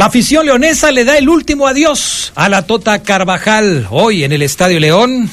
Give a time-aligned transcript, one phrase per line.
[0.00, 3.86] La afición leonesa le da el último adiós a la Tota Carvajal.
[3.90, 5.28] Hoy en el Estadio León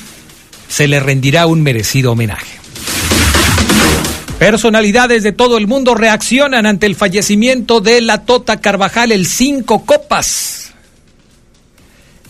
[0.68, 2.60] se le rendirá un merecido homenaje.
[4.38, 9.86] Personalidades de todo el mundo reaccionan ante el fallecimiento de la Tota Carvajal, el Cinco
[9.86, 10.74] Copas.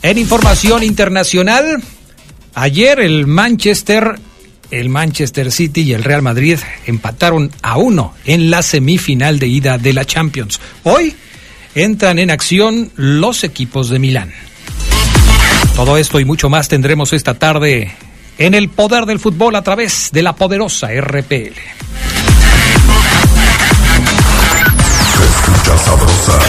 [0.03, 1.81] En información internacional,
[2.53, 4.19] ayer el Manchester,
[4.69, 9.79] el Manchester City y el Real Madrid empataron a uno en la semifinal de ida
[9.79, 10.61] de la Champions.
[10.83, 11.15] Hoy
[11.77, 14.33] entran en acción los equipos de Milán.
[15.75, 17.93] Todo esto y mucho más tendremos esta tarde
[18.39, 21.53] en el poder del fútbol a través de la poderosa RPL.
[25.23, 26.39] escucha sabrosa,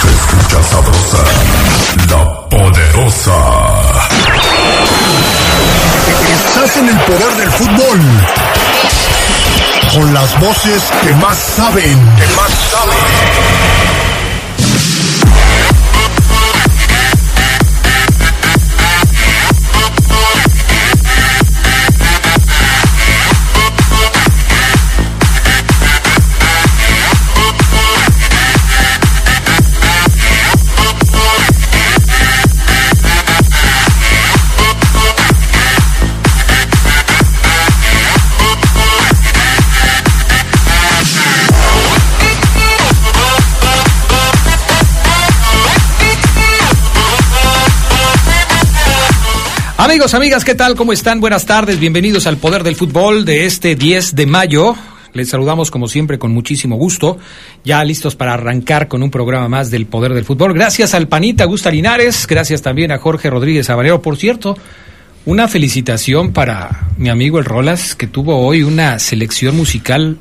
[0.00, 1.18] Se escucha sabrosa,
[2.10, 3.36] la poderosa.
[6.32, 8.00] Estás en el poder del fútbol.
[9.94, 11.96] Con las voces que más saben.
[12.16, 13.27] Que más saben.
[49.98, 50.76] Amigos, amigas, ¿qué tal?
[50.76, 51.18] ¿Cómo están?
[51.18, 54.76] Buenas tardes, bienvenidos al Poder del Fútbol de este 10 de mayo.
[55.12, 57.18] Les saludamos como siempre con muchísimo gusto,
[57.64, 60.54] ya listos para arrancar con un programa más del Poder del Fútbol.
[60.54, 64.00] Gracias al Panita Gusta Linares, gracias también a Jorge Rodríguez Abarero.
[64.00, 64.56] Por cierto,
[65.26, 70.16] una felicitación para mi amigo el Rolas, que tuvo hoy una selección musical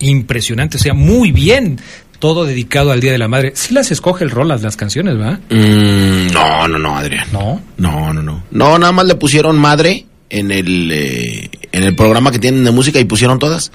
[0.00, 1.80] impresionante, o sea, muy bien,
[2.18, 3.52] todo dedicado al Día de la Madre.
[3.54, 5.38] Sí las escoge el Rolas, las canciones, ¿verdad?
[5.50, 7.26] Mm, no, no, no, Adrián.
[7.32, 7.60] No.
[7.76, 8.42] No, no, no.
[8.50, 12.70] No, nada más le pusieron madre en el eh, en el programa que tienen de
[12.70, 13.70] música y pusieron todas.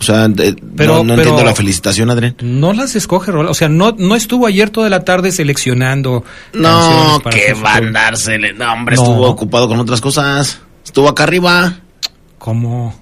[0.00, 2.34] O sea, de- Pero- no, no pero- entiendo la felicitación, Adrián.
[2.42, 6.24] No las escoge Rolas, o sea, no, no estuvo ayer toda la tarde seleccionando.
[6.52, 8.52] No, que va a dársele.
[8.54, 9.02] No, hombre, No.
[9.02, 10.60] estuvo ocupado con otras cosas.
[10.84, 11.78] Estuvo acá arriba.
[12.38, 13.00] ¿Cómo?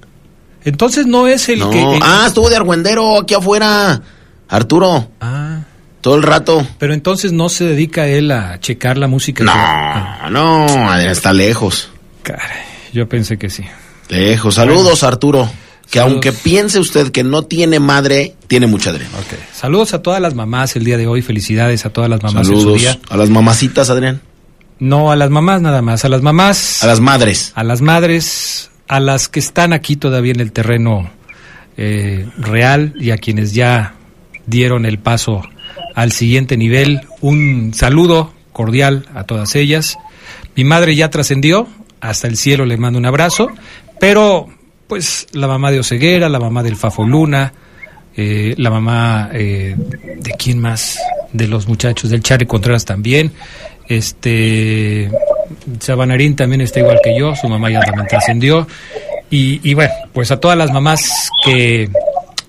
[0.65, 1.71] Entonces no es el No.
[1.71, 1.81] que.
[1.83, 4.01] el- Ah, estuvo de argüendero aquí afuera.
[4.53, 5.61] Arturo, Ah,
[6.01, 6.67] todo el rato.
[6.79, 9.45] pero entonces no se dedica él a checar la música.
[9.49, 11.89] Ah, No, no, Adrián, está lejos.
[12.23, 12.59] caray,
[12.93, 13.65] yo pensé que sí.
[14.09, 14.55] Lejos.
[14.57, 15.51] Saludos, Arturo.
[15.91, 16.13] Que Saludos.
[16.15, 19.11] aunque piense usted que no tiene madre, tiene mucha Adrián.
[19.15, 19.39] Ok.
[19.55, 21.23] Saludos a todas las mamás el día de hoy.
[21.23, 22.99] Felicidades a todas las mamás Saludos día.
[23.11, 24.21] a las mamacitas, Adrián.
[24.79, 27.53] No a las mamás nada más, a las mamás, A las madres.
[27.55, 31.11] a las madres, a las que están aquí todavía en el terreno
[31.77, 33.95] eh, real y a quienes ya
[34.47, 35.43] dieron el paso
[35.95, 37.03] al siguiente nivel.
[37.21, 39.99] Un saludo cordial a todas ellas.
[40.55, 41.67] Mi madre ya trascendió,
[42.01, 43.49] hasta el cielo le mando un abrazo,
[43.99, 44.49] pero
[44.87, 47.53] pues la mamá de Oceguera, la mamá del Fafo Luna,
[48.17, 50.99] eh, la mamá eh, de quién más,
[51.33, 53.33] de los muchachos del Charlie Contreras también,
[53.89, 55.11] este
[55.81, 58.67] Sabanarín también está igual que yo, su mamá ya también trascendió.
[59.31, 61.89] Y, y bueno, pues a todas las mamás que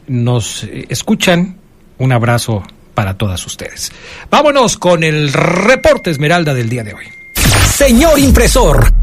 [0.07, 1.57] nos escuchan,
[1.97, 2.63] un abrazo
[2.93, 3.91] para todas ustedes.
[4.29, 7.05] Vámonos con el reporte Esmeralda del día de hoy.
[7.65, 9.02] Señor impresor.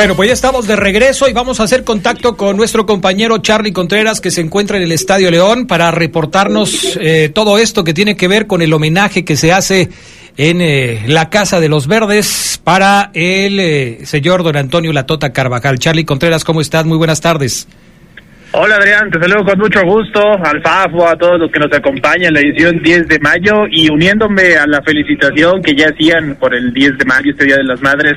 [0.00, 3.74] Bueno, pues ya estamos de regreso y vamos a hacer contacto con nuestro compañero Charlie
[3.74, 8.16] Contreras que se encuentra en el Estadio León para reportarnos eh, todo esto que tiene
[8.16, 9.90] que ver con el homenaje que se hace
[10.38, 15.78] en eh, la Casa de los Verdes para el eh, señor don Antonio Latota Carvajal.
[15.78, 16.86] Charlie Contreras, ¿cómo estás?
[16.86, 17.68] Muy buenas tardes.
[18.52, 22.30] Hola Adrián, te saludo con mucho gusto, al FAFO, a todos los que nos acompañan
[22.30, 26.52] en la edición 10 de mayo y uniéndome a la felicitación que ya hacían por
[26.52, 28.14] el 10 de mayo, este Día de las Madres,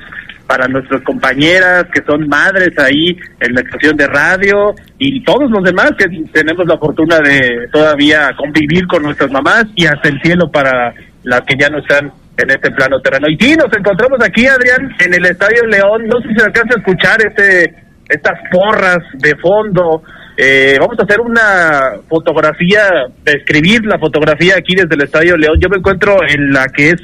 [0.47, 5.63] para nuestras compañeras que son madres ahí en la estación de radio y todos los
[5.63, 10.49] demás que tenemos la fortuna de todavía convivir con nuestras mamás y hasta el cielo
[10.51, 13.27] para las que ya no están en este plano terreno.
[13.29, 16.07] Y sí, nos encontramos aquí, Adrián, en el Estadio León.
[16.07, 20.01] No sé si se alcanza a escuchar este estas porras de fondo.
[20.35, 25.59] Eh, vamos a hacer una fotografía, describir la fotografía aquí desde el Estadio León.
[25.59, 27.01] Yo me encuentro en la que es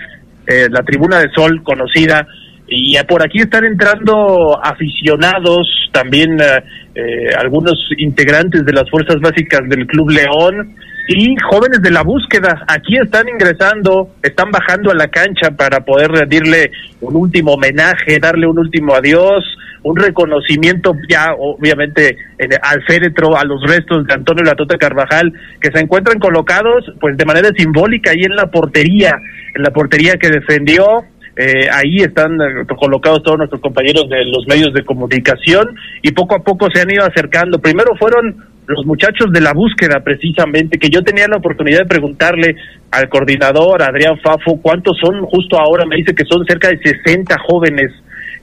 [0.48, 2.26] eh, la Tribuna de Sol, conocida
[2.72, 9.62] y por aquí están entrando aficionados, también eh, eh, algunos integrantes de las fuerzas básicas
[9.68, 10.76] del Club León
[11.12, 12.64] y jóvenes de la búsqueda.
[12.68, 16.72] Aquí están ingresando, están bajando a la cancha para poder rendirle
[17.02, 19.44] un último homenaje, darle un último adiós,
[19.82, 22.16] un reconocimiento ya obviamente
[22.62, 27.26] al féretro, a los restos de Antonio Latota Carvajal, que se encuentran colocados pues de
[27.26, 29.12] manera simbólica ahí en la portería,
[29.56, 34.46] en la portería que defendió eh, ahí están eh, colocados todos nuestros compañeros de los
[34.46, 37.60] medios de comunicación y poco a poco se han ido acercando.
[37.60, 42.56] Primero fueron los muchachos de la búsqueda precisamente, que yo tenía la oportunidad de preguntarle
[42.92, 47.36] al coordinador Adrián Fafo cuántos son justo ahora, me dice que son cerca de 60
[47.48, 47.92] jóvenes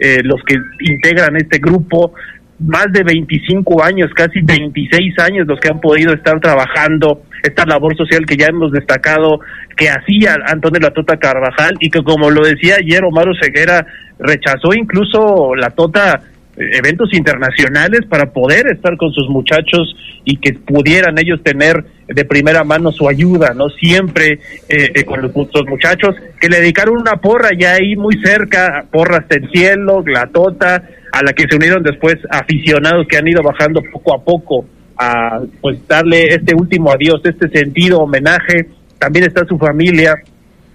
[0.01, 2.13] eh, los que integran este grupo,
[2.59, 7.97] más de 25 años, casi 26 años los que han podido estar trabajando esta labor
[7.97, 9.39] social que ya hemos destacado
[9.77, 13.87] que hacía Antonio Latota Carvajal y que como lo decía ayer Omar Ceguera
[14.19, 16.21] rechazó incluso la Tota
[16.57, 19.95] eventos internacionales para poder estar con sus muchachos
[20.25, 23.69] y que pudieran ellos tener de primera mano su ayuda, ¿no?
[23.69, 25.33] Siempre eh, eh, con los,
[25.69, 30.83] muchachos que le dedicaron una porra ya ahí muy cerca, porras del cielo, la tota,
[31.13, 34.67] a la que se unieron después aficionados que han ido bajando poco a poco
[34.99, 38.67] a pues darle este último adiós, este sentido homenaje
[38.99, 40.15] también está su familia,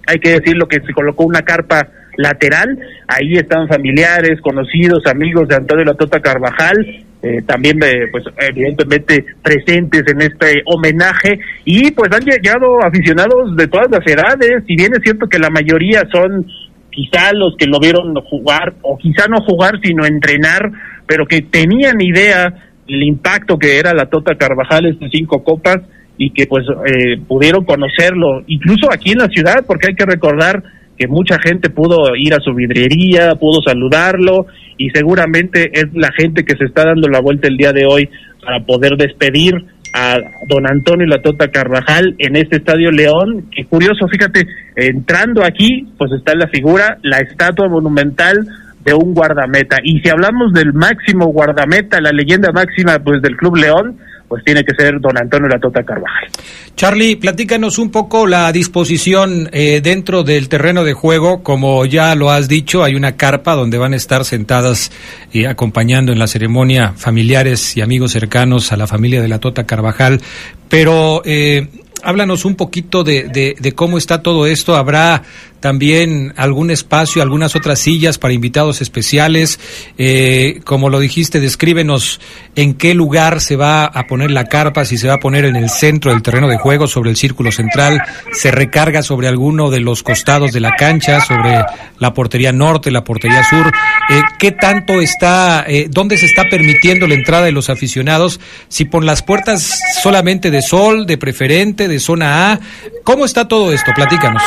[0.08, 2.78] hay que decirlo que se colocó una carpa lateral,
[3.08, 10.04] ahí están familiares, conocidos, amigos de Antonio Latota Carvajal, eh, también eh, pues evidentemente presentes
[10.08, 11.40] en este homenaje.
[11.66, 15.50] Y pues han llegado aficionados de todas las edades, si bien es cierto que la
[15.50, 16.46] mayoría son
[16.90, 20.70] quizá los que lo vieron jugar o quizá no jugar sino entrenar,
[21.08, 22.54] pero que tenían idea
[22.88, 25.78] el impacto que era la Tota Carvajal este cinco copas
[26.18, 30.64] y que pues eh, pudieron conocerlo, incluso aquí en la ciudad, porque hay que recordar
[30.98, 34.46] que mucha gente pudo ir a su vidriería, pudo saludarlo
[34.78, 38.10] y seguramente es la gente que se está dando la vuelta el día de hoy
[38.44, 39.54] para poder despedir
[39.94, 43.48] a don Antonio Latota Carvajal en este Estadio León.
[43.56, 48.48] Qué curioso, fíjate, entrando aquí, pues está la figura, la estatua monumental
[48.84, 49.78] de un guardameta.
[49.84, 53.98] Y si hablamos del máximo guardameta, la leyenda máxima pues del Club León,
[54.32, 56.30] pues tiene que ser don Antonio Latota Carvajal.
[56.78, 61.44] Charlie, platícanos un poco la disposición eh, dentro del terreno de juego.
[61.44, 64.94] Como ya lo has dicho, hay una carpa donde van a estar sentadas
[65.34, 70.22] y acompañando en la ceremonia familiares y amigos cercanos a la familia de Latota Carvajal.
[70.70, 71.68] Pero eh,
[72.02, 74.78] háblanos un poquito de, de, cómo está todo esto.
[74.78, 75.24] ¿Habrá
[75.62, 79.60] también algún espacio, algunas otras sillas para invitados especiales?
[79.98, 82.20] Eh, como lo dijiste, descríbenos
[82.56, 85.56] en qué lugar se va a poner la carpa, si se va a poner en
[85.56, 88.02] el centro del terreno de juego, sobre el círculo central,
[88.34, 91.64] se recarga sobre alguno de los costados de la cancha, sobre
[92.00, 93.68] la portería norte, la portería sur.
[94.10, 98.40] Eh, ¿Qué tanto está, eh, dónde se está permitiendo la entrada de los aficionados?
[98.68, 102.60] Si por las puertas solamente de sol, de preferente, de zona A.
[103.04, 103.92] ¿Cómo está todo esto?
[103.94, 104.44] Platícanos.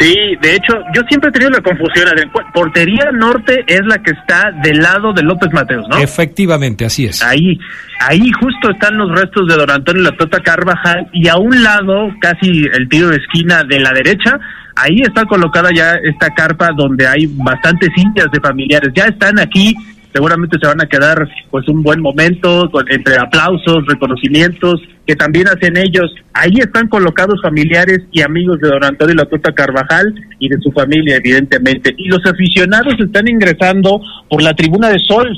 [0.00, 2.08] Sí, de hecho, yo siempre he tenido la confusión.
[2.54, 5.98] Portería Norte es la que está del lado de López Mateos, ¿no?
[5.98, 7.22] Efectivamente, así es.
[7.22, 7.58] Ahí,
[8.00, 12.08] ahí justo están los restos de Don Antonio La Tota Carvajal y a un lado,
[12.18, 14.38] casi el tiro de esquina de la derecha,
[14.74, 18.92] ahí está colocada ya esta carpa donde hay bastantes sillas de familiares.
[18.94, 19.74] Ya están aquí
[20.12, 25.76] seguramente se van a quedar pues un buen momento entre aplausos, reconocimientos que también hacen
[25.76, 26.14] ellos.
[26.32, 30.70] Ahí están colocados familiares y amigos de Don Antonio La Tota Carvajal y de su
[30.70, 31.94] familia, evidentemente.
[31.96, 35.28] Y los aficionados están ingresando por la tribuna de Sol.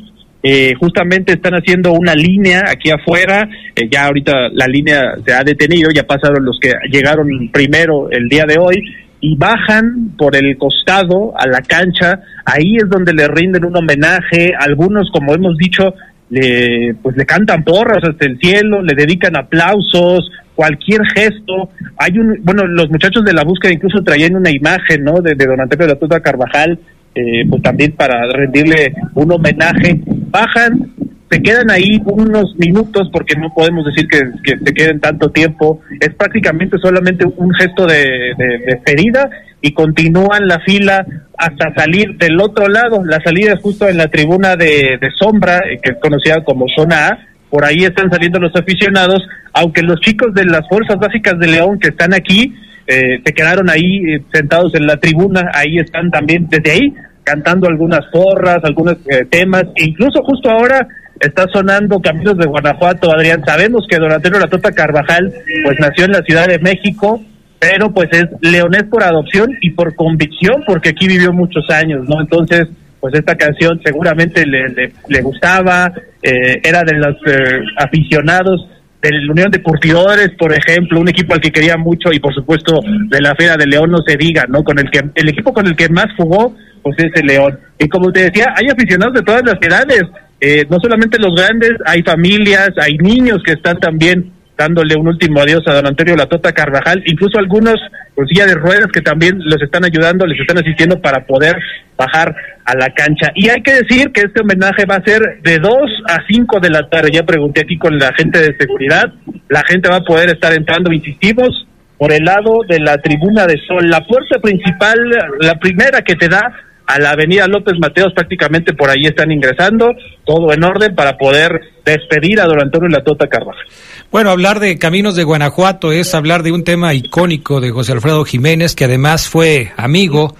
[0.42, 5.44] Eh, justamente están haciendo una línea aquí afuera, eh, ya ahorita la línea se ha
[5.44, 8.82] detenido, ya pasaron los que llegaron primero el día de hoy,
[9.22, 14.52] y bajan por el costado a la cancha, ahí es donde le rinden un homenaje,
[14.58, 15.94] algunos como hemos dicho,
[16.28, 21.70] le, pues le cantan porras hasta el cielo, le dedican aplausos, cualquier gesto.
[21.98, 25.20] Hay un, bueno, los muchachos de la búsqueda incluso traían una imagen, ¿no?
[25.20, 26.80] De, de Don Antonio de la Tuta Carvajal,
[27.14, 30.00] eh, pues también para rendirle un homenaje.
[30.04, 30.90] Bajan,
[31.32, 34.18] se quedan ahí unos minutos porque no podemos decir que,
[34.54, 35.80] se queden tanto tiempo.
[35.98, 39.30] Es prácticamente solamente un gesto de, de,
[39.62, 41.06] y continúan la fila
[41.38, 43.02] hasta salir del otro lado.
[43.02, 47.08] La salida es justo en la tribuna de, sombra, eh, que es conocida como zona
[47.08, 47.18] A.
[47.48, 51.78] Por ahí están saliendo los aficionados, aunque los chicos de las fuerzas básicas de León
[51.78, 52.54] que están aquí
[52.86, 57.68] eh, se quedaron ahí eh, sentados en la tribuna, ahí están también desde ahí cantando
[57.68, 58.96] algunas porras, algunos
[59.30, 60.88] temas, e incluso justo ahora
[61.22, 63.42] está sonando Caminos de Guanajuato, Adrián.
[63.46, 65.32] Sabemos que Don Antonio La Tota Carvajal,
[65.64, 67.20] pues nació en la Ciudad de México,
[67.58, 72.20] pero pues es leonés por adopción y por convicción, porque aquí vivió muchos años, ¿no?
[72.20, 72.66] Entonces,
[73.00, 78.68] pues esta canción seguramente le, le, gustaba, eh, era de los eh, aficionados
[79.00, 82.32] de la Unión de Curtidores, por ejemplo, un equipo al que quería mucho y por
[82.32, 84.62] supuesto de la Feria de León no se diga, ¿no?
[84.62, 87.58] Con el que el equipo con el que más jugó pues es el León.
[87.78, 90.02] Y como te decía, hay aficionados de todas las edades.
[90.44, 95.40] Eh, no solamente los grandes, hay familias, hay niños que están también dándole un último
[95.40, 97.76] adiós a don Antonio Latota Carvajal, incluso algunos
[98.16, 101.54] con silla de ruedas que también los están ayudando, les están asistiendo para poder
[101.96, 102.34] bajar
[102.64, 103.30] a la cancha.
[103.36, 105.72] Y hay que decir que este homenaje va a ser de 2
[106.08, 107.10] a 5 de la tarde.
[107.12, 109.12] Ya pregunté aquí con la gente de seguridad,
[109.48, 111.68] la gente va a poder estar entrando, insistimos,
[111.98, 113.88] por el lado de la tribuna de sol.
[113.88, 114.98] La puerta principal,
[115.38, 116.52] la primera que te da
[116.86, 119.92] a la avenida López Mateos, prácticamente por ahí están ingresando,
[120.24, 123.66] todo en orden para poder despedir a don Antonio Latota Carvajal.
[124.10, 128.24] Bueno, hablar de Caminos de Guanajuato es hablar de un tema icónico de José Alfredo
[128.24, 130.36] Jiménez, que además fue amigo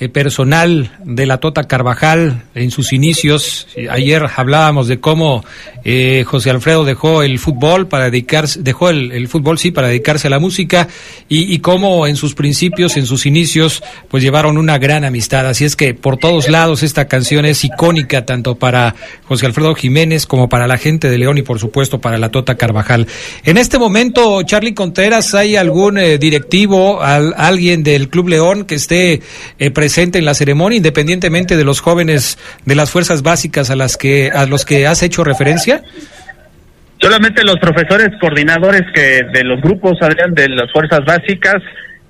[0.00, 3.66] eh, personal de la Tota Carvajal en sus inicios.
[3.90, 5.44] Ayer hablábamos de cómo
[5.84, 10.30] eh, José Alfredo dejó el fútbol para dedicarse, dejó el, fútbol sí para dedicarse a
[10.30, 10.86] la música
[11.28, 15.48] y, cómo en sus principios, en sus inicios, pues llevaron una gran amistad.
[15.48, 20.26] Así es que por todos lados esta canción es icónica tanto para José Alfredo Jiménez
[20.26, 23.08] como para la gente de León y por supuesto para la Tota Carvajal.
[23.42, 29.22] En este momento, Charlie Contreras, ¿hay algún eh, directivo, alguien del Club León que esté
[29.74, 33.96] presente presente en la ceremonia, independientemente de los jóvenes de las fuerzas básicas a las
[33.96, 35.80] que a los que has hecho referencia?
[37.00, 41.54] Solamente los profesores coordinadores que de los grupos, Adrián, de las fuerzas básicas,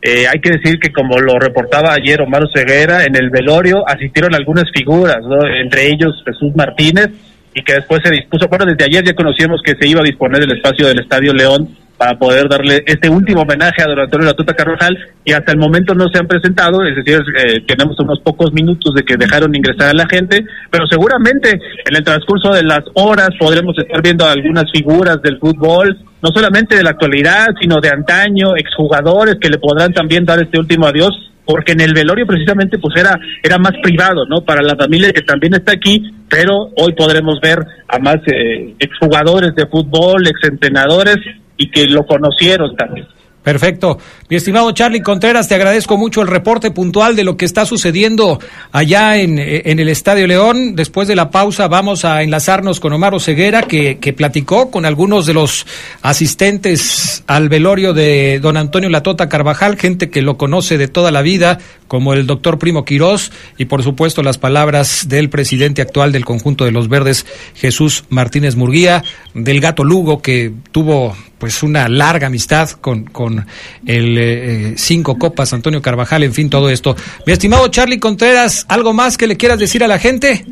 [0.03, 4.35] eh, hay que decir que como lo reportaba ayer Omar Ceguera, en el velorio asistieron
[4.35, 5.19] algunas figuras,
[5.63, 7.11] entre ellos Jesús Martínez,
[7.55, 10.43] y que después se dispuso, bueno, desde ayer ya conocíamos que se iba a disponer
[10.43, 11.69] el espacio del Estadio León
[11.99, 15.95] para poder darle este último homenaje a Don Antonio Latuta Carvajal y hasta el momento
[15.95, 19.91] no se han presentado, es decir, eh, tenemos unos pocos minutos de que dejaron ingresar
[19.91, 24.71] a la gente, pero seguramente en el transcurso de las horas podremos estar viendo algunas
[24.73, 29.93] figuras del fútbol, no solamente de la actualidad, sino de antaño, exjugadores que le podrán
[29.93, 31.11] también dar este último adiós
[31.45, 34.43] porque en el velorio precisamente pues era era más privado, ¿no?
[34.45, 39.55] Para la familia que también está aquí, pero hoy podremos ver a más eh, exjugadores
[39.57, 41.17] de fútbol, exentrenadores
[41.59, 43.07] y que lo conocieron también.
[43.43, 43.99] Perfecto.
[44.29, 48.39] Mi estimado Charlie Contreras, te agradezco mucho el reporte puntual de lo que está sucediendo
[48.73, 50.77] allá en, en el Estadio León.
[50.77, 55.25] Después de la pausa vamos a enlazarnos con Omar Ceguera, que, que platicó con algunos
[55.25, 55.67] de los
[56.03, 61.23] asistentes al velorio de don Antonio Latota Carvajal, gente que lo conoce de toda la
[61.23, 66.25] vida, como el doctor Primo Quirós, y por supuesto las palabras del presidente actual del
[66.25, 69.03] conjunto de los verdes, Jesús Martínez Murguía,
[69.35, 73.47] del gato Lugo, que tuvo pues una larga amistad con, con
[73.87, 76.95] el eh, Cinco Copas, Antonio Carvajal, en fin, todo esto.
[77.27, 80.45] Mi estimado Charlie Contreras, ¿algo más que le quieras decir a la gente?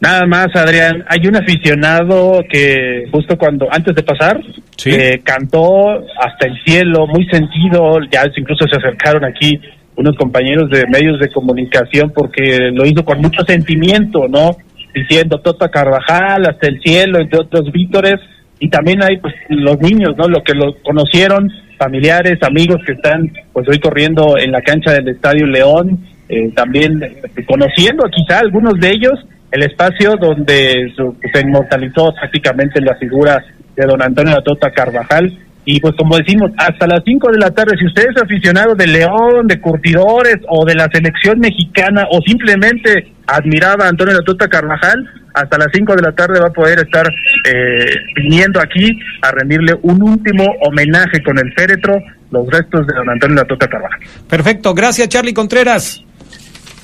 [0.00, 1.04] Nada más, Adrián.
[1.08, 4.40] Hay un aficionado que justo cuando, antes de pasar,
[4.86, 7.98] eh, cantó hasta el cielo, muy sentido.
[8.10, 9.60] Ya incluso se acercaron aquí
[10.00, 14.56] unos compañeros de medios de comunicación porque lo hizo con mucho sentimiento, ¿no?
[14.94, 18.14] Diciendo Tota Carvajal, hasta el cielo, entre otros vítores
[18.58, 20.26] y también hay pues los niños, ¿no?
[20.26, 25.08] Lo que lo conocieron, familiares, amigos que están pues hoy corriendo en la cancha del
[25.08, 29.14] Estadio León, eh, también eh, conociendo quizá algunos de ellos
[29.52, 30.92] el espacio donde
[31.32, 33.44] se inmortalizó prácticamente la figura
[33.76, 35.30] de don Antonio Atota Carvajal
[35.72, 38.88] y pues como decimos, hasta las 5 de la tarde, si usted es aficionado de
[38.88, 45.08] León, de Curtidores o de la selección mexicana o simplemente admiraba a Antonio Latuta Carvajal,
[45.32, 47.06] hasta las 5 de la tarde va a poder estar
[47.48, 52.00] eh, viniendo aquí a rendirle un último homenaje con el féretro,
[52.32, 54.00] los restos de don Antonio Latuta Carvajal.
[54.28, 56.02] Perfecto, gracias Charlie Contreras.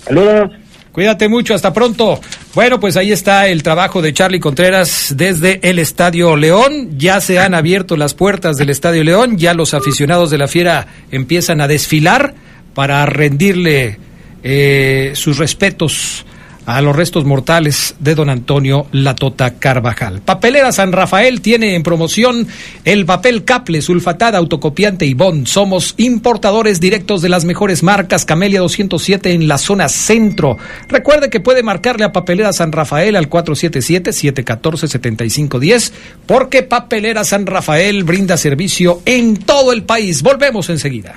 [0.04, 0.65] Saludos.
[0.96, 2.22] Cuídate mucho, hasta pronto.
[2.54, 6.98] Bueno, pues ahí está el trabajo de Charlie Contreras desde el Estadio León.
[6.98, 10.86] Ya se han abierto las puertas del Estadio León, ya los aficionados de la Fiera
[11.10, 12.32] empiezan a desfilar
[12.72, 13.98] para rendirle
[14.42, 16.24] eh, sus respetos
[16.66, 20.20] a los restos mortales de don Antonio Latota Carvajal.
[20.20, 22.46] Papelera San Rafael tiene en promoción
[22.84, 25.46] el papel Caple, sulfatada, autocopiante y bond.
[25.46, 30.56] Somos importadores directos de las mejores marcas Camelia 207 en la zona centro.
[30.88, 35.92] Recuerde que puede marcarle a Papelera San Rafael al 477-714-7510
[36.26, 40.22] porque Papelera San Rafael brinda servicio en todo el país.
[40.22, 41.14] Volvemos enseguida.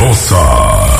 [0.00, 0.99] La Poderosa.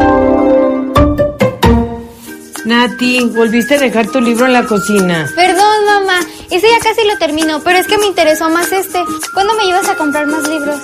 [2.65, 5.29] Nati, volviste a dejar tu libro en la cocina.
[5.35, 6.19] Perdón, mamá.
[6.49, 9.03] Ese ya casi lo termino, pero es que me interesó más este.
[9.33, 10.79] ¿Cuándo me llevas a comprar más libros?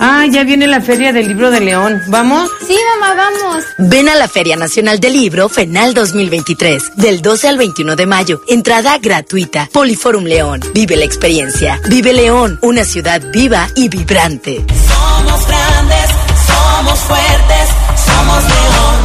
[0.00, 2.00] Ah, ya viene la Feria del Libro de León.
[2.06, 2.48] ¿Vamos?
[2.66, 3.64] Sí, mamá, vamos.
[3.78, 8.40] Ven a la Feria Nacional del Libro FENAL 2023, del 12 al 21 de mayo.
[8.46, 9.68] Entrada gratuita.
[9.72, 10.60] Poliforum León.
[10.72, 11.80] Vive la experiencia.
[11.88, 14.64] Vive León, una ciudad viva y vibrante.
[14.88, 16.10] Somos grandes,
[16.46, 17.68] somos fuertes,
[18.06, 18.97] somos León.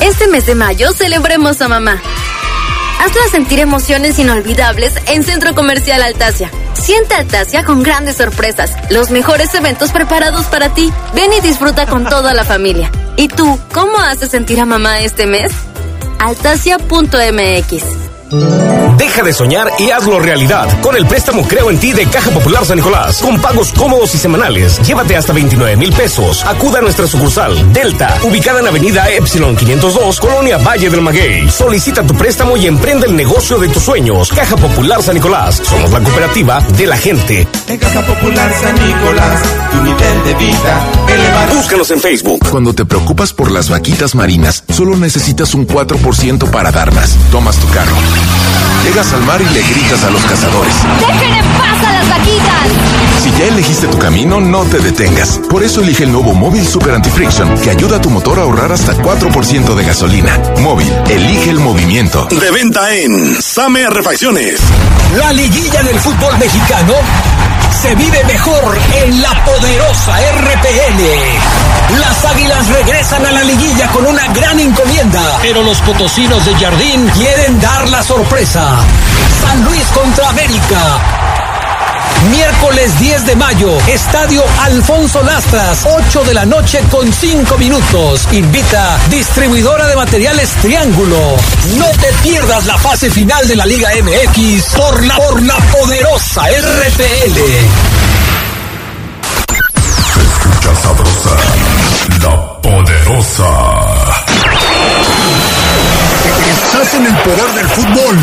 [0.00, 2.00] Este mes de mayo celebremos a mamá.
[3.00, 6.50] Hazla sentir emociones inolvidables en Centro Comercial Altasia.
[6.74, 10.92] Siente Altasia con grandes sorpresas, los mejores eventos preparados para ti.
[11.14, 12.90] Ven y disfruta con toda la familia.
[13.16, 15.52] ¿Y tú, cómo haces sentir a mamá este mes?
[16.18, 22.30] Altasia.mx Deja de soñar y hazlo realidad con el préstamo Creo en ti de Caja
[22.30, 23.20] Popular San Nicolás.
[23.22, 24.80] Con pagos cómodos y semanales.
[24.86, 26.44] Llévate hasta 29 mil pesos.
[26.44, 31.48] Acuda a nuestra sucursal Delta, ubicada en Avenida Epsilon 502, Colonia Valle del Maguey.
[31.50, 34.30] Solicita tu préstamo y emprende el negocio de tus sueños.
[34.30, 35.62] Caja Popular San Nicolás.
[35.64, 37.48] Somos la cooperativa de la gente.
[37.68, 41.54] En Caja Popular San Nicolás, tu nivel de vida elevado.
[41.54, 42.46] Búscanos en Facebook.
[42.50, 47.16] Cuando te preocupas por las vaquitas marinas, solo necesitas un 4% para dar más.
[47.30, 47.96] Tomas tu carro.
[48.84, 50.74] Llegas al mar y le gritas a los cazadores.
[51.00, 53.07] ¡Dejen en paz a las vaquitas!
[53.22, 55.40] Si ya elegiste tu camino, no te detengas.
[55.50, 58.70] Por eso elige el nuevo Móvil Super Anti-Friction, que ayuda a tu motor a ahorrar
[58.72, 60.40] hasta 4% de gasolina.
[60.60, 62.26] Móvil, elige el movimiento.
[62.26, 64.60] De venta en Same Refacciones.
[65.16, 66.94] La liguilla del fútbol mexicano
[67.82, 71.98] se vive mejor en la poderosa RPN.
[71.98, 77.08] Las águilas regresan a la liguilla con una gran encomienda, pero los potosinos de Jardín
[77.14, 78.78] quieren dar la sorpresa.
[79.42, 81.27] San Luis contra América.
[82.26, 88.28] Miércoles 10 de mayo, Estadio Alfonso Lastras, 8 de la noche con 5 minutos.
[88.32, 91.36] Invita distribuidora de materiales Triángulo.
[91.76, 96.42] No te pierdas la fase final de la Liga MX por la, por la poderosa
[96.48, 97.38] RPL.
[100.12, 101.30] Se escucha sabrosa,
[102.20, 103.48] la poderosa.
[106.50, 108.18] Estás en el poder del fútbol.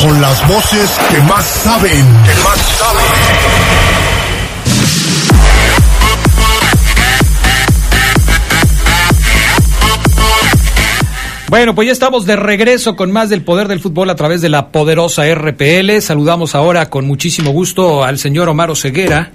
[0.00, 1.90] Con las voces que más saben.
[2.24, 3.68] Que más saben.
[11.48, 14.48] Bueno, pues ya estamos de regreso con más del poder del fútbol a través de
[14.50, 16.00] la poderosa RPL.
[16.00, 19.32] Saludamos ahora con muchísimo gusto al señor Omar Ceguera,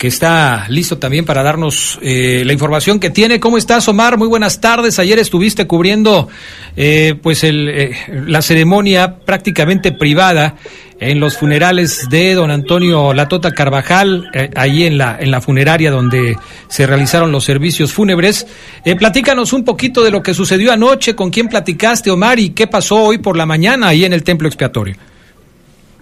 [0.00, 3.38] que está listo también para darnos eh, la información que tiene.
[3.38, 4.16] ¿Cómo estás, Omar?
[4.16, 4.98] Muy buenas tardes.
[4.98, 6.26] Ayer estuviste cubriendo
[6.74, 10.56] eh, pues el, eh, la ceremonia prácticamente privada
[11.00, 15.90] en los funerales de don Antonio Latota Carvajal, eh, ahí en la, en la funeraria
[15.90, 16.34] donde
[16.68, 18.46] se realizaron los servicios fúnebres.
[18.86, 22.66] Eh, platícanos un poquito de lo que sucedió anoche, con quién platicaste, Omar, y qué
[22.66, 24.94] pasó hoy por la mañana ahí en el templo expiatorio.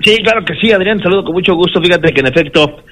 [0.04, 1.82] Sí, claro que sí, Adrián, saludo con mucho gusto.
[1.82, 2.84] Fíjate que en efecto,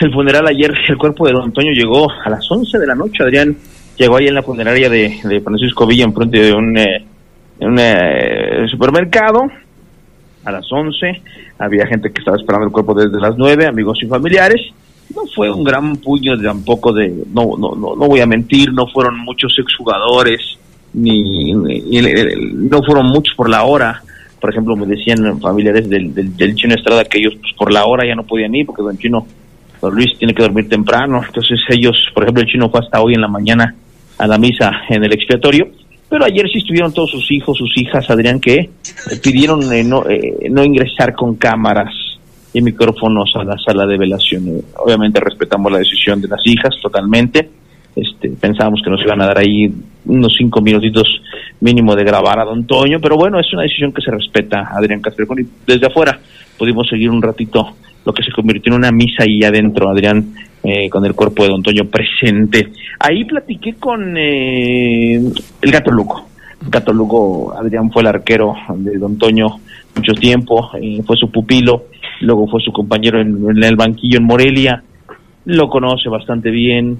[0.00, 3.22] el funeral ayer, el cuerpo de don Antonio llegó a las 11 de la noche,
[3.22, 3.56] Adrián.
[3.96, 7.04] Llegó ahí en la funeraria de, de Francisco Villa, enfrente de un, eh,
[7.60, 9.42] un eh, supermercado,
[10.44, 11.22] a las 11.
[11.58, 14.60] Había gente que estaba esperando el cuerpo desde las 9, amigos y familiares.
[15.14, 18.86] No fue un gran puño tampoco de, no, no, no, no voy a mentir, no
[18.86, 20.40] fueron muchos exjugadores,
[20.94, 21.82] ni- ni-
[22.70, 24.02] no fueron muchos por la hora.
[24.40, 27.84] Por ejemplo, me decían familiares del, del, del Chino Estrada que ellos pues, por la
[27.84, 29.26] hora ya no podían ir porque don Chino,
[29.82, 31.20] don Luis tiene que dormir temprano.
[31.26, 33.74] Entonces ellos, por ejemplo, el Chino fue hasta hoy en la mañana
[34.16, 35.66] a la misa en el expiatorio.
[36.08, 38.70] Pero ayer sí estuvieron todos sus hijos, sus hijas, Adrián, que
[39.22, 41.92] pidieron eh, no, eh, no ingresar con cámaras
[42.52, 44.62] y micrófonos a la sala de velación.
[44.76, 47.48] Obviamente respetamos la decisión de las hijas totalmente.
[47.96, 49.70] Este, pensábamos que nos iban a dar ahí
[50.04, 51.06] unos cinco minutitos
[51.60, 55.00] mínimo de grabar a Don Toño, pero bueno, es una decisión que se respeta, Adrián
[55.00, 56.18] Castrejón, y desde afuera
[56.58, 60.88] pudimos seguir un ratito lo que se convirtió en una misa ahí adentro, Adrián, eh,
[60.88, 62.72] con el cuerpo de Don Toño presente.
[62.98, 65.20] Ahí platiqué con eh,
[65.60, 66.26] el gato Luco.
[66.62, 69.58] El gato Luco, Adrián fue el arquero de Don Toño
[69.94, 71.84] mucho tiempo, eh, fue su pupilo,
[72.20, 74.82] luego fue su compañero en, el banquillo en Morelia,
[75.44, 76.98] lo conoce bastante bien,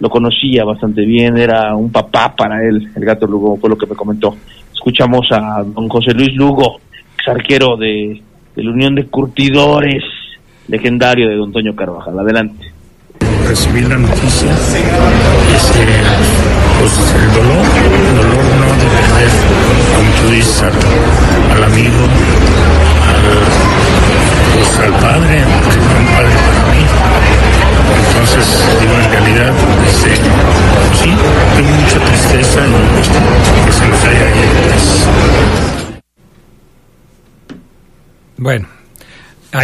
[0.00, 3.86] lo conocía bastante bien, era un papá para él, el gato Lugo fue lo que
[3.86, 4.34] me comentó.
[4.72, 6.80] Escuchamos a don José Luis Lugo,
[7.16, 8.20] ex arquero de
[8.56, 10.02] la Unión de Curtidores,
[10.68, 12.18] legendario de don Toño Carvajal.
[12.18, 12.72] Adelante.
[13.48, 14.52] recibí la noticia,
[15.54, 15.84] este,
[16.80, 19.03] pues el dolor, el dolor no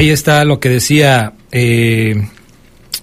[0.01, 2.15] ahí está lo que decía eh,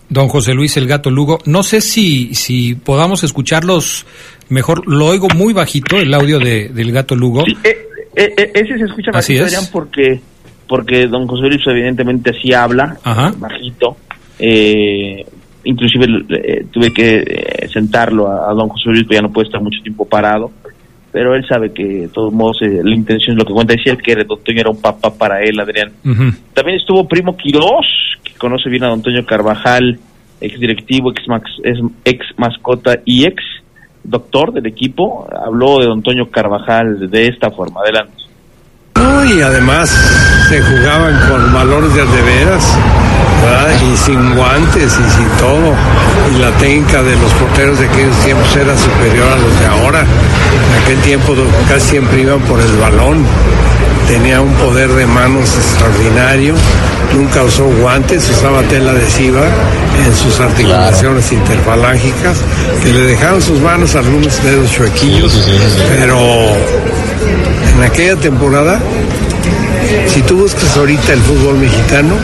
[0.09, 1.39] don José Luis el Gato Lugo.
[1.45, 4.05] No sé si, si podamos escucharlos
[4.49, 4.87] mejor.
[4.87, 7.43] Lo oigo muy bajito, el audio de, del Gato Lugo.
[7.47, 7.77] Eh,
[8.15, 9.53] eh, ese se escucha Así bajito, es.
[9.53, 10.19] Adrián, porque,
[10.67, 13.31] porque don José Luis evidentemente así habla, Ajá.
[13.37, 13.97] bajito.
[14.39, 15.23] Eh,
[15.65, 19.47] inclusive eh, tuve que eh, sentarlo a, a don José Luis, porque ya no puede
[19.47, 20.51] estar mucho tiempo parado.
[21.17, 23.73] Pero él sabe que, de todos modos, eh, la intención es lo que cuenta.
[23.73, 25.91] Decía él que don Toño era un papá para él, Adrián.
[26.53, 27.87] También estuvo Primo Quirós,
[28.23, 29.97] que conoce bien a don Toño Carvajal,
[30.39, 33.41] ex directivo, ex, max- es- ex mascota y ex
[34.03, 35.27] doctor del equipo.
[35.43, 37.81] Habló de don Toño Carvajal de esta forma.
[37.81, 38.13] Adelante.
[38.95, 39.89] No, y además
[40.49, 42.77] se jugaban con valores de de veras,
[43.41, 43.75] ¿verdad?
[43.91, 45.73] Y sin guantes y sin todo.
[46.35, 50.05] Y la técnica de los porteros de aquellos tiempos era superior a los de ahora.
[50.65, 51.35] En aquel tiempo
[51.67, 53.23] casi siempre iban por el balón.
[54.07, 56.55] Tenía un poder de manos extraordinario.
[57.13, 59.43] Nunca usó guantes, usaba tela adhesiva
[60.05, 62.37] en sus articulaciones interfalángicas,
[62.83, 65.49] que le dejaban sus manos algunos dedos chuequillos,
[65.89, 66.17] pero
[67.75, 68.79] en aquella temporada,
[70.07, 72.15] si tú buscas ahorita el fútbol mexicano,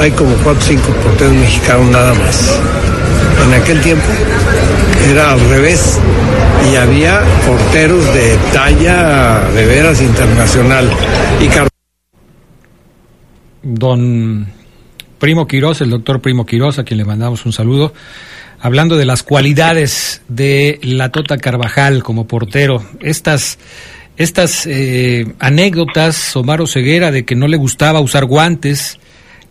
[0.00, 2.58] hay como 4 o 5 porteros mexicanos nada más.
[3.46, 4.04] En aquel tiempo
[5.08, 5.98] era al revés
[6.70, 10.90] y había porteros de talla de veras internacional.
[11.40, 11.48] Y
[13.62, 14.46] don
[15.18, 17.92] Primo Quirós, el doctor Primo Quirós, a quien le mandamos un saludo,
[18.60, 22.82] hablando de las cualidades de la Tota Carvajal como portero.
[23.00, 23.58] Estas,
[24.16, 28.98] estas eh, anécdotas, Omar Ceguera, de que no le gustaba usar guantes,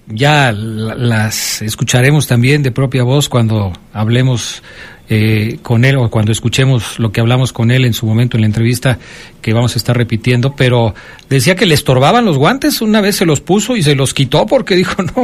[0.07, 4.63] ya las escucharemos también de propia voz cuando hablemos
[5.11, 8.41] eh, con él o cuando escuchemos lo que hablamos con él en su momento en
[8.41, 8.99] la entrevista
[9.41, 10.93] que vamos a estar repitiendo, pero
[11.29, 14.45] decía que le estorbaban los guantes, una vez se los puso y se los quitó
[14.45, 15.23] porque dijo, no,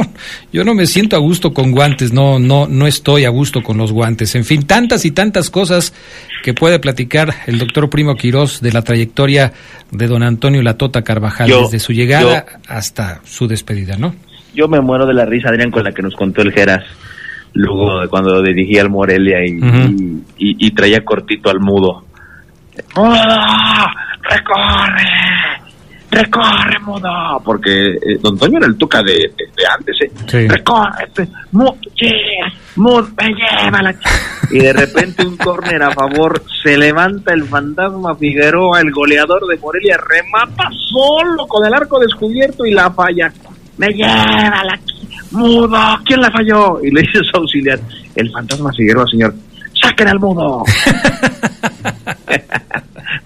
[0.52, 3.78] yo no me siento a gusto con guantes, no, no, no estoy a gusto con
[3.78, 4.34] los guantes.
[4.34, 5.94] En fin, tantas y tantas cosas
[6.42, 9.52] que puede platicar el doctor Primo Quirós de la trayectoria
[9.92, 14.16] de don Antonio Latota Carvajal, desde su llegada hasta su despedida, ¿no?
[14.52, 16.82] Yo me muero de la risa, Adrián, con la que nos contó el Geras
[17.56, 22.04] luego cuando dirigía al Morelia y, y, traía cortito al mudo.
[22.96, 23.86] ¡Ah!
[24.22, 25.04] ¡Recorre!
[26.10, 27.42] ¡Recorre, mudo!
[27.44, 29.30] Porque eh, Don Toño era el tuca de,
[29.76, 30.48] antes, ¿eh?
[30.48, 31.08] ¡Recorre!
[31.52, 31.76] ¡Mudo!
[32.76, 33.08] ¡Mudo!
[33.16, 33.94] ¡Me lleva la
[34.50, 39.56] Y de repente un córner a favor, se levanta el fantasma Figueroa, el goleador de
[39.56, 43.32] Morelia, remata solo con el arco descubierto y la falla.
[43.78, 44.78] ¡Me lleva la
[45.32, 45.68] mudo,
[46.04, 46.80] ¿quién la falló?
[46.82, 47.78] Y le dice su auxiliar,
[48.14, 49.34] el fantasma Figueroa, señor,
[49.80, 50.64] saquen al mudo.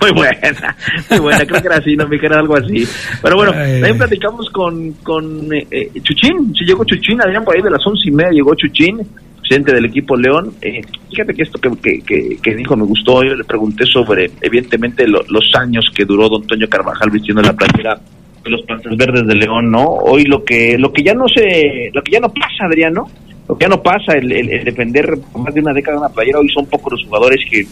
[0.01, 0.77] muy buena,
[1.11, 2.87] muy buena, creo que era así, no me era algo así.
[3.23, 7.63] Pero bueno, también platicamos con, con eh, eh, Chuchín, si llegó Chuchín, Adrián, por ahí
[7.63, 9.01] de las once y media llegó Chuchín,
[9.39, 10.55] presidente del equipo León.
[10.63, 15.07] Eh, fíjate que esto que, que, que, dijo me gustó, yo le pregunté sobre, evidentemente,
[15.07, 18.01] los años que duró don Toño Carvajal vistiendo la playera
[18.45, 19.85] los Panzas Verdes de León, ¿no?
[19.85, 23.07] Hoy lo que lo que ya no se lo que ya no pasa, Adrián, ¿no?
[23.49, 24.29] Lo que ya no pasa, el,
[24.65, 27.65] defender más de una década una playera, hoy son pocos los jugadores que,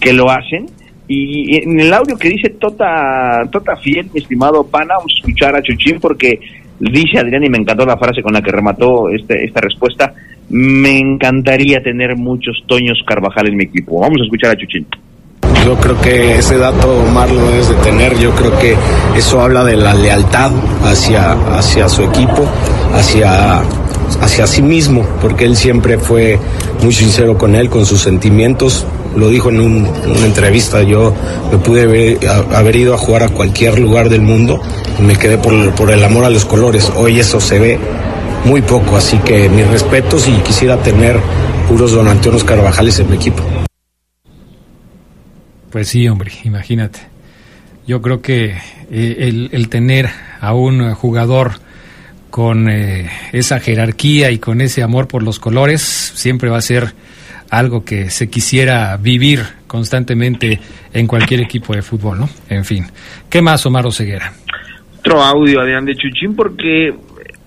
[0.00, 0.66] que lo hacen.
[1.06, 5.56] Y en el audio que dice Tota, tota Fiel, mi estimado pana, vamos a escuchar
[5.56, 6.38] a Chuchín porque
[6.78, 10.14] dice Adrián, y me encantó la frase con la que remató este, esta respuesta,
[10.48, 14.00] me encantaría tener muchos Toños Carvajal en mi equipo.
[14.00, 14.86] Vamos a escuchar a Chuchín.
[15.64, 18.18] Yo creo que ese dato Omar lo debes de tener.
[18.18, 18.76] Yo creo que
[19.16, 20.50] eso habla de la lealtad
[20.84, 22.44] hacia, hacia su equipo,
[22.94, 23.62] hacia,
[24.20, 26.38] hacia sí mismo, porque él siempre fue
[26.82, 28.86] muy sincero con él, con sus sentimientos.
[29.14, 31.12] Lo dijo en, una entrevista, yo
[31.50, 32.18] me pude
[32.54, 34.60] haber, ido a jugar a cualquier lugar del mundo
[34.98, 36.90] y me quedé por, por el amor a los colores.
[36.96, 37.78] Hoy eso se ve
[38.44, 41.20] muy poco, así que mis respetos y quisiera tener
[41.68, 43.42] puros Don Antonio Carvajales en mi equipo.
[45.70, 47.00] Pues sí, hombre, imagínate.
[47.86, 48.56] Yo creo que
[48.90, 50.08] eh, el, tener
[50.40, 51.52] a un jugador
[52.30, 56.92] con eh, esa jerarquía y con ese amor por los colores siempre va a ser
[57.50, 60.60] algo que se quisiera vivir constantemente
[60.92, 62.28] en cualquier equipo de fútbol, ¿no?
[62.48, 62.86] En fin.
[63.28, 64.32] ¿Qué más, Omar Oseguera?
[64.98, 66.94] Otro audio, Adrián de Chuchín, porque,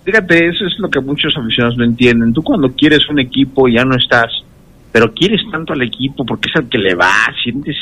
[0.04, 2.34] fíjate, eso es lo que muchos aficionados no entienden.
[2.34, 4.32] Tú cuando quieres un equipo ya no estás,
[4.92, 7.76] pero quieres tanto al equipo porque es al que le va, sientes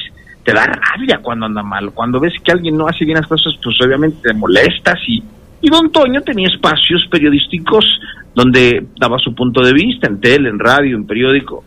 [0.51, 1.91] te da rabia cuando anda mal.
[1.91, 4.99] Cuando ves que alguien no hace bien las cosas, pues obviamente te molestas.
[5.07, 5.23] Y,
[5.61, 7.85] y don Toño tenía espacios periodísticos
[8.33, 11.63] donde daba su punto de vista, en tele, en radio, en periódico.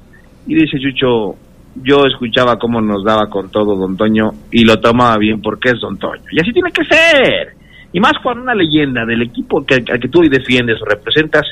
[0.47, 1.37] Y dice Chucho,
[1.83, 5.81] yo escuchaba cómo nos daba con todo don Toño y lo tomaba bien porque es
[5.81, 6.23] don Toño.
[6.31, 7.55] Y así tiene que ser.
[7.92, 11.47] Y más cuando una leyenda del equipo que, al que tú hoy defiendes o representas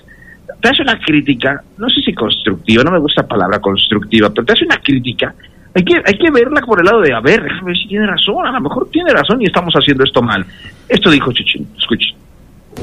[0.61, 4.45] te hace una crítica, no sé si constructiva, no me gusta la palabra constructiva, pero
[4.45, 5.35] te hace una crítica
[5.75, 8.07] hay que, hay que verla por el lado de, a ver, déjame ver si tiene
[8.07, 10.45] razón, a lo mejor tiene razón y estamos haciendo esto mal.
[10.89, 12.15] Esto dijo Chuchín, escuchen.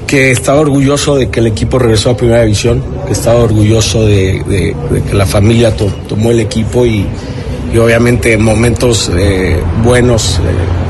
[0.07, 4.75] Que estaba orgulloso de que el equipo regresó a Primera División, que estaba orgulloso de,
[5.07, 7.05] que la familia tomó el equipo y,
[7.73, 10.41] y obviamente en momentos eh, buenos eh,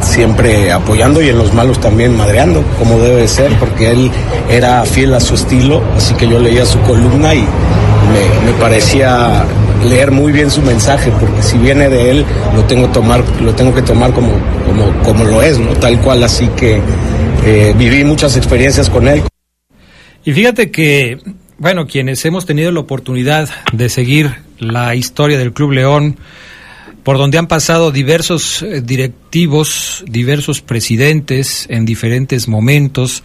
[0.01, 4.11] siempre apoyando y en los malos también madreando, como debe ser, porque él
[4.49, 9.45] era fiel a su estilo, así que yo leía su columna y me, me parecía
[9.83, 13.73] leer muy bien su mensaje, porque si viene de él, lo tengo, tomar, lo tengo
[13.73, 14.31] que tomar como,
[14.65, 15.73] como, como lo es, ¿no?
[15.73, 16.81] Tal cual, así que
[17.45, 19.23] eh, viví muchas experiencias con él.
[20.25, 21.19] Y fíjate que,
[21.57, 26.17] bueno, quienes hemos tenido la oportunidad de seguir la historia del Club León,
[27.03, 33.23] por donde han pasado diversos eh, directivos, diversos presidentes en diferentes momentos,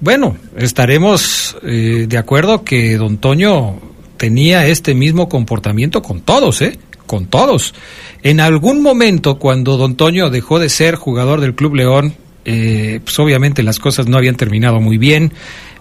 [0.00, 3.91] bueno, estaremos eh, de acuerdo que don Toño
[4.22, 6.78] tenía este mismo comportamiento con todos, ¿eh?
[7.08, 7.74] Con todos.
[8.22, 13.18] En algún momento, cuando Don Toño dejó de ser jugador del Club León, eh, pues
[13.18, 15.32] obviamente las cosas no habían terminado muy bien.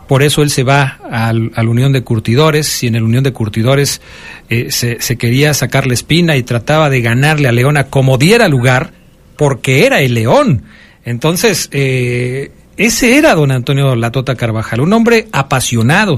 [0.07, 4.01] Por eso él se va al, Unión de Curtidores y en la Unión de Curtidores
[4.49, 8.17] eh, se, se, quería sacar la espina y trataba de ganarle a León a como
[8.17, 8.91] diera lugar,
[9.37, 10.63] porque era el León.
[11.05, 16.17] Entonces, eh, ese era don Antonio Latota Carvajal, un hombre apasionado,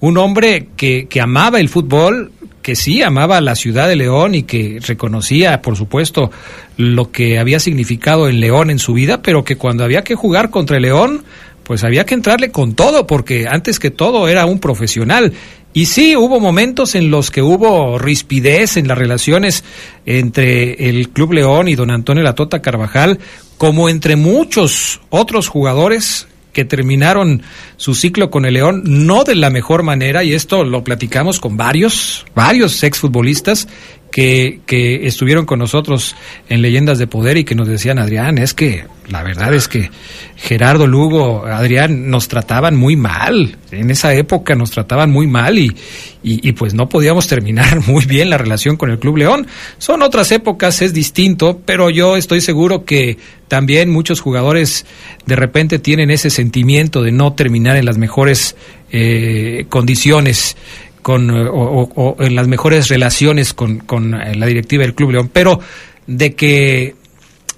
[0.00, 2.32] un hombre que, que amaba el fútbol,
[2.62, 6.30] que sí amaba la ciudad de León y que reconocía, por supuesto,
[6.76, 10.50] lo que había significado el León en su vida, pero que cuando había que jugar
[10.50, 11.24] contra el León,
[11.64, 15.32] pues había que entrarle con todo, porque antes que todo era un profesional.
[15.74, 19.64] Y sí, hubo momentos en los que hubo rispidez en las relaciones
[20.06, 23.18] entre el Club León y don Antonio Latota Carvajal,
[23.58, 27.42] como entre muchos otros jugadores que terminaron
[27.76, 31.56] su ciclo con el León no de la mejor manera, y esto lo platicamos con
[31.56, 33.68] varios, varios exfutbolistas
[34.10, 34.60] que,
[35.06, 36.16] estuvieron con nosotros
[36.48, 39.90] en Leyendas de Poder y que nos decían, Adrián, es que la verdad es que
[40.36, 43.56] Gerardo Lugo, Adrián, nos trataban muy mal.
[43.70, 45.74] En esa época nos trataban muy mal y,
[46.22, 49.46] y, pues no podíamos terminar muy bien la relación con el Club León.
[49.78, 53.16] Son otras épocas, es distinto, pero yo estoy seguro que
[53.48, 54.84] también muchos jugadores
[55.24, 58.56] de repente tienen ese sentimiento de no terminar en las mejores
[58.90, 60.56] eh, condiciones
[61.02, 65.60] con, o, en las mejores relaciones con, con la directiva del Club León, pero
[66.06, 66.94] de que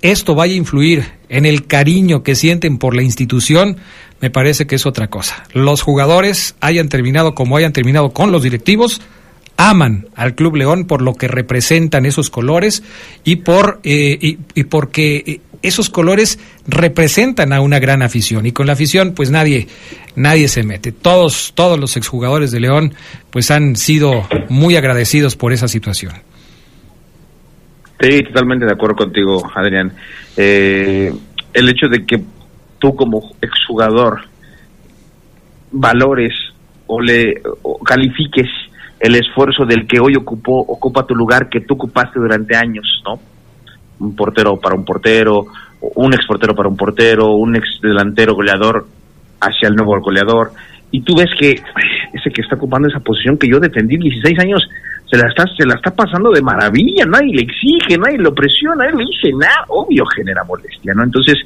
[0.03, 3.76] esto vaya a influir en el cariño que sienten por la institución,
[4.20, 5.44] me parece que es otra cosa.
[5.53, 9.00] Los jugadores, hayan terminado como hayan terminado con los directivos,
[9.61, 12.83] aman al Club León por lo que representan esos colores
[13.25, 18.66] y por eh, y, porque eh, esos colores representan a una gran afición y con
[18.66, 19.68] la afición pues nadie
[20.16, 20.92] nadie se mete.
[20.92, 22.94] Todos todos los exjugadores de León
[23.29, 26.14] pues han sido muy agradecidos por esa situación.
[28.01, 29.92] Sí, totalmente de acuerdo contigo, Adrián.
[30.38, 31.12] Eh,
[31.53, 32.18] el hecho de que
[32.79, 34.23] tú como exjugador
[35.70, 36.33] valores
[36.87, 38.49] o le o califiques
[39.00, 43.18] el esfuerzo del que hoy ocupó ocupa tu lugar que tú ocupaste durante años, ¿no?
[43.98, 45.46] Un portero para un portero,
[45.80, 48.86] un ex portero para un portero, un ex delantero goleador
[49.40, 50.52] hacia el nuevo goleador,
[50.90, 51.50] y tú ves que
[52.12, 54.68] ese que está ocupando esa posición que yo defendí 16 años
[55.06, 58.76] se la está se la está pasando de maravilla, nadie le exige, nadie lo presiona,
[58.76, 61.02] nadie le dice nada, obvio genera molestia, ¿no?
[61.02, 61.36] Entonces,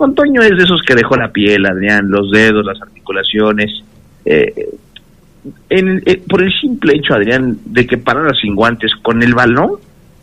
[0.00, 3.84] Antonio es de esos que dejó la piel, Adrián, los dedos, las articulaciones,
[4.24, 4.52] eh,
[5.68, 9.72] en, eh, por el simple hecho, Adrián, de que parara sin guantes con el balón,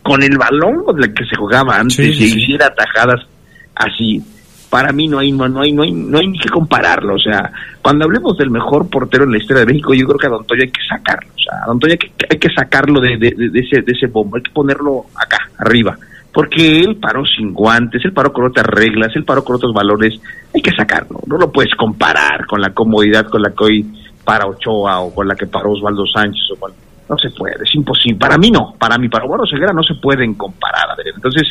[0.02, 3.26] con el balón con el que se jugaba antes y hiciera atajadas
[3.74, 4.22] así,
[4.70, 7.16] para mí no hay no, hay no hay no hay ni que compararlo.
[7.16, 7.52] O sea
[7.82, 10.46] cuando hablemos del mejor portero en la historia de México yo creo que a Don
[10.46, 11.28] Toyo hay que sacarlo.
[11.34, 13.92] O sea a Don Toyo hay que, hay que sacarlo de, de, de, ese de
[13.92, 14.36] ese bombo.
[14.36, 15.98] Hay que ponerlo acá arriba.
[16.32, 20.18] Porque él paró sin guantes él paró con otras reglas él paró con otros valores.
[20.54, 21.20] Hay que sacarlo.
[21.26, 23.86] No lo puedes comparar con la comodidad con la que hoy
[24.30, 26.70] para Ochoa o con la que paró Osvaldo Sánchez o con,
[27.08, 29.94] no se puede es imposible para mí no para mí para Bueno Ceguera no se
[29.94, 31.48] pueden comparar a entonces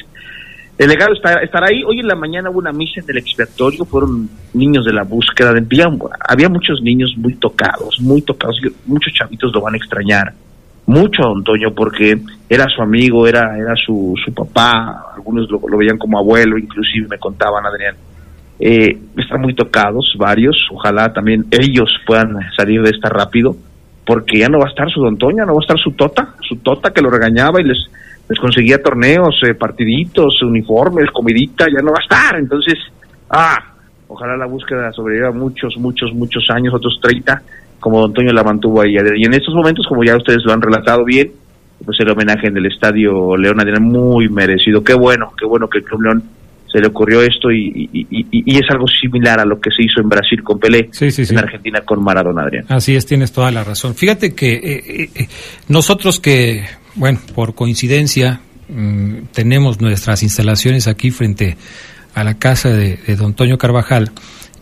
[0.77, 1.83] el legado está, estar ahí.
[1.83, 5.51] Hoy en la mañana hubo una misa en el expiatorio, fueron niños de la búsqueda
[5.51, 5.61] de
[6.25, 10.31] Había muchos niños muy tocados, muy tocados, muchos chavitos lo van a extrañar.
[10.85, 15.97] Mucho a Antonio porque era su amigo, era, era su, su papá, algunos lo, veían
[15.97, 17.97] como abuelo, inclusive me contaban, Adrián.
[18.59, 23.55] Eh, están muy tocados, varios, ojalá también ellos puedan salir de esta rápido,
[24.05, 26.35] porque ya no va a estar su Don Antonio, no va a estar su Tota,
[26.41, 27.89] su Tota que lo regañaba y les
[28.29, 32.39] les conseguía torneos, eh, partiditos, uniformes, comidita, ya no va a estar.
[32.39, 32.75] Entonces,
[33.31, 33.57] ah,
[34.07, 37.41] ojalá la búsqueda sobreviva muchos, muchos, muchos años, otros 30,
[37.79, 38.95] como Don Antonio la mantuvo ahí.
[39.15, 41.31] Y en estos momentos, como ya ustedes lo han relatado bien,
[41.83, 44.83] pues el homenaje en el Estadio León Adrián muy merecido.
[44.83, 46.23] Qué bueno, qué bueno que el Club León
[46.71, 50.09] se le ocurrió esto y, y, es algo similar a lo que se hizo en
[50.09, 52.65] Brasil con Pelé, en Argentina con Maradona, Adrián.
[52.69, 53.95] Así es, tienes toda la razón.
[53.95, 55.27] Fíjate que eh, eh,
[55.67, 56.63] nosotros que
[56.95, 61.57] bueno, por coincidencia, mm, tenemos nuestras instalaciones aquí frente
[62.13, 64.11] a la casa de, don Toño Carvajal.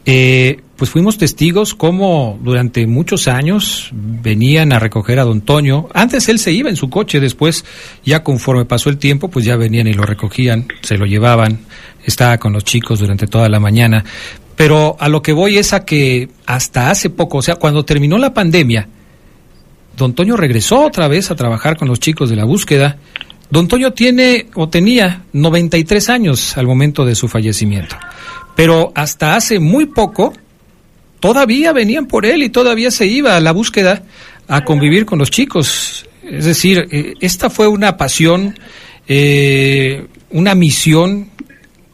[0.05, 5.87] Eh, pues fuimos testigos cómo durante muchos años venían a recoger a don Toño.
[5.93, 7.65] Antes él se iba en su coche, después
[8.05, 11.59] ya conforme pasó el tiempo, pues ya venían y lo recogían, se lo llevaban,
[12.07, 14.03] estaba con los chicos durante toda la mañana.
[14.55, 18.17] Pero a lo que voy es a que hasta hace poco, o sea, cuando terminó
[18.17, 18.87] la pandemia,
[19.95, 22.97] Don Toño regresó otra vez a trabajar con los chicos de la búsqueda.
[23.49, 27.95] Don Toño tiene o tenía 93 años al momento de su fallecimiento.
[28.55, 30.33] Pero hasta hace muy poco
[31.19, 34.03] todavía venían por él y todavía se iba a la búsqueda
[34.47, 36.07] a convivir con los chicos.
[36.23, 38.57] Es decir, eh, esta fue una pasión,
[39.07, 41.29] eh, una misión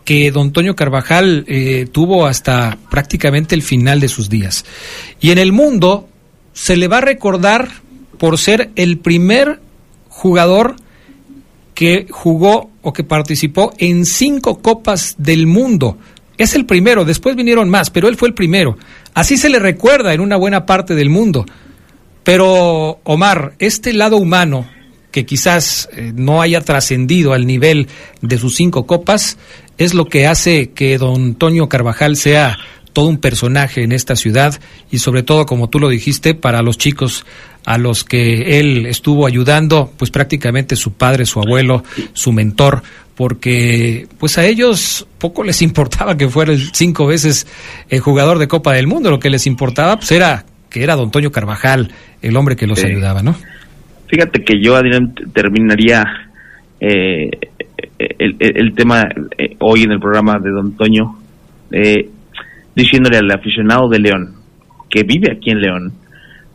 [0.06, 4.66] que don Toño Carvajal eh, tuvo hasta prácticamente el final de sus días.
[5.20, 6.10] Y en el mundo
[6.54, 7.70] se le va a recordar
[8.18, 9.60] por ser el primer
[10.10, 10.76] jugador
[11.74, 15.98] que jugó o que participó en cinco copas del mundo.
[16.38, 18.78] Es el primero, después vinieron más, pero él fue el primero.
[19.14, 21.46] Así se le recuerda en una buena parte del mundo.
[22.24, 24.68] Pero, Omar, este lado humano,
[25.12, 27.88] que quizás eh, no haya trascendido al nivel
[28.22, 29.38] de sus cinco copas,
[29.78, 32.58] es lo que hace que don Antonio Carvajal sea
[32.94, 34.60] todo un personaje en esta ciudad
[34.92, 37.26] y sobre todo, como tú lo dijiste, para los chicos
[37.66, 41.84] a los que él estuvo ayudando, pues prácticamente su padre, su abuelo,
[42.14, 42.84] su mentor,
[43.16, 47.48] porque pues a ellos poco les importaba que fuera el cinco veces
[47.90, 51.10] el jugador de Copa del Mundo, lo que les importaba pues era que era don
[51.10, 51.92] Toño Carvajal
[52.22, 52.88] el hombre que los Sí.
[52.88, 53.36] ayudaba, ¿no?
[54.08, 56.04] Fíjate que yo, Adrián, terminaría
[56.80, 57.30] eh,
[58.00, 59.04] el, el- tema
[59.38, 61.16] eh, hoy en el programa de Don Toño
[61.72, 62.10] eh,
[62.76, 64.36] diciéndole al aficionado de León
[64.90, 65.92] que vive aquí en León,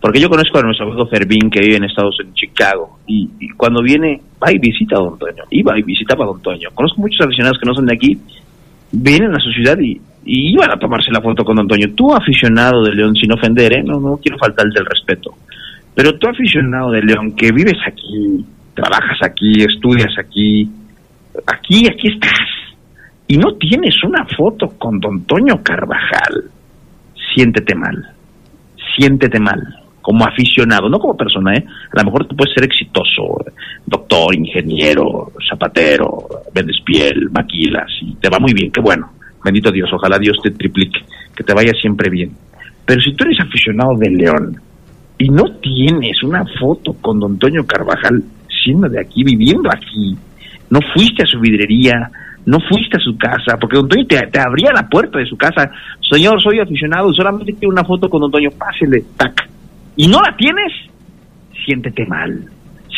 [0.01, 3.29] porque yo conozco a nuestro amigo Fermín que vive en Estados Unidos, en Chicago, y,
[3.57, 6.69] cuando viene, va y visita a Don Toño, iba y visitaba a Don Toño.
[6.73, 8.17] Conozco muchos aficionados que no son de aquí,
[8.93, 11.89] vienen a su ciudad y, y iban a tomarse la foto con Don Toño.
[11.97, 13.83] Tú, aficionado de León, sin ofender, ¿eh?
[13.85, 15.33] no, no quiero faltarte el respeto.
[15.97, 20.71] Pero tú aficionado de León, que vives aquí, trabajas aquí, estudias aquí,
[21.47, 22.39] aquí, aquí estás,
[23.27, 26.51] y no tienes una foto con don Toño Carvajal,
[27.35, 28.15] siéntete mal,
[28.97, 29.63] siéntete mal,
[30.01, 31.65] como aficionado, no como persona, ¿eh?
[31.93, 33.45] A lo mejor tú puedes ser exitoso,
[33.87, 39.11] doctor, ingeniero, zapatero, vendes piel, maquilas, y te va muy bien, qué bueno,
[39.45, 41.01] bendito Dios, ojalá Dios te triplique,
[41.37, 42.33] que te vaya siempre bien.
[42.87, 44.57] Pero si tú eres aficionado de León,
[45.19, 48.23] y no tienes una foto con don Toño Carvajal
[48.65, 50.17] siendo de aquí, viviendo aquí,
[50.71, 52.11] no fuiste a su vidrería,
[52.47, 55.71] no fuiste a su casa, porque don Toño te, abría la puerta de su casa,
[56.11, 59.49] señor, soy aficionado, solamente quiero una foto con don Toño, pásele, tac,
[59.97, 60.73] y no la tienes,
[61.67, 62.45] siéntete mal,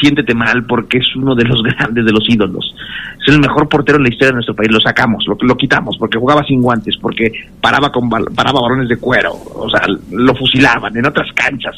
[0.01, 2.75] siéntete mal porque es uno de los grandes, de los ídolos,
[3.21, 5.97] es el mejor portero en la historia de nuestro país, lo sacamos, lo, lo quitamos,
[5.99, 10.97] porque jugaba sin guantes, porque paraba con paraba balones de cuero, o sea, lo fusilaban
[10.97, 11.75] en otras canchas,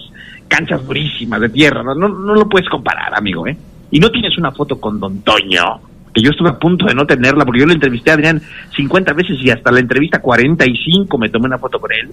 [0.46, 3.56] canchas durísimas de tierra, no, no, no lo puedes comparar, amigo, ¿eh?
[3.92, 5.80] Y no tienes una foto con Don Toño,
[6.14, 8.40] que yo estuve a punto de no tenerla, porque yo le entrevisté a Adrián
[8.74, 12.10] 50 veces y hasta la entrevista 45 me tomé una foto con él.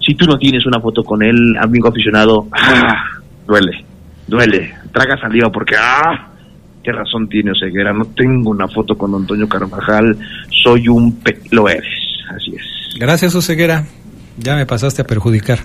[0.00, 3.84] Si tú no tienes una foto con él, amigo aficionado, ah, duele,
[4.28, 6.28] duele, traga saliva porque, ah,
[6.84, 10.16] qué razón tiene Oseguera, no tengo una foto con Don Toño Carvajal,
[10.62, 11.16] soy un...
[11.16, 11.84] Pe lo eres,
[12.30, 12.98] así es.
[12.98, 13.84] Gracias, Oseguera.
[14.36, 15.58] Ya me pasaste a perjudicar.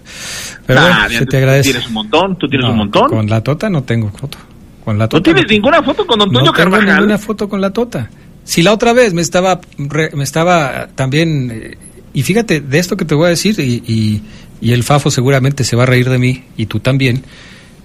[0.66, 1.70] Pero bueno, se te agradece.
[1.70, 3.08] Tienes un montón, tú tienes No, un montón.
[3.08, 4.40] Con la Tota no tengo foto.
[4.84, 6.96] Con la ¿No Tota tienes ninguna foto con Don Toño no tengo Carvajal?
[6.96, 8.10] ninguna foto con la Tota.
[8.44, 11.78] Si la otra vez me estaba, me estaba también, eh,
[12.14, 14.22] y fíjate, de esto que te voy a decir, y, y,
[14.60, 17.24] y el Fafo seguramente se va a reír de mí, y tú también,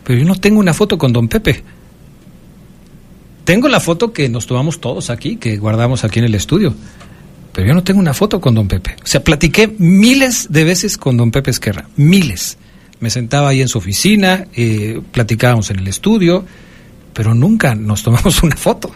[0.03, 1.62] pero yo no tengo una foto con Don Pepe.
[3.44, 6.74] Tengo la foto que nos tomamos todos aquí, que guardamos aquí en el estudio,
[7.53, 8.96] pero yo no tengo una foto con Don Pepe.
[9.03, 12.59] O sea, platiqué miles de veces con Don Pepe Esquerra, miles.
[13.01, 16.44] Me sentaba ahí en su oficina, eh, platicábamos en el estudio,
[17.18, 18.92] pero nunca nos tomamos una foto.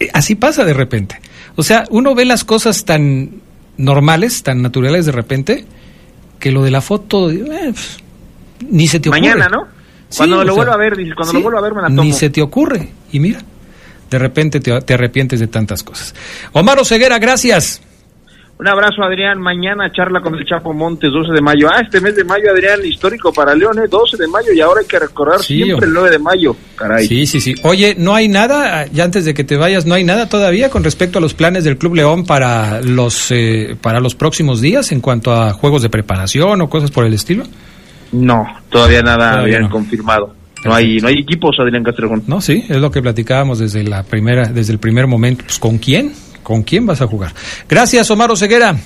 [0.00, 1.20] Eh, Así pasa de repente.
[1.56, 3.32] O sea, uno ve las cosas tan
[3.76, 5.66] normales, tan naturales de repente,
[6.40, 7.98] que lo de la foto, eh, pues,
[8.66, 9.20] ni se te ocurre.
[9.20, 9.66] Mañana, ¿no?
[10.16, 12.02] Cuando lo vuelva a ver, cuando sí, lo vuelva a ver me la tomo.
[12.02, 12.88] Ni se te ocurre.
[13.12, 13.40] Y mira,
[14.08, 16.14] de repente te, te arrepientes de tantas cosas.
[16.52, 17.82] Omar Oseguera, gracias.
[18.56, 19.40] Un abrazo, Adrián.
[19.40, 21.68] Mañana charla con el Chapo Montes, 12 de mayo.
[21.70, 23.88] Ah, este mes de mayo, Adrián, histórico para León, ¿eh?
[23.90, 26.56] 12 de mayo y ahora hay que recordar Sí, siempre el 9 de mayo.
[26.76, 27.06] Caray.
[27.06, 27.54] Sí, sí, sí.
[27.64, 30.84] Oye, ¿no hay nada, ya antes de que te vayas, no hay nada todavía con
[30.84, 35.00] respecto a los planes del Club León para los, eh, para los próximos días en
[35.00, 37.44] cuanto a juegos de preparación o cosas por el estilo?
[38.12, 39.70] No, todavía nada Todavía no.
[39.70, 40.32] confirmado.
[40.64, 42.22] No hay, no hay equipos, Adrián Castrejón.
[42.28, 45.42] No, sí, es lo que platicábamos desde la primera, desde el primer momento.
[45.44, 46.12] Pues, ¿con quién?
[46.44, 47.32] ¿Con quién vas a jugar?
[47.68, 48.76] Gracias, Omar Oseguera.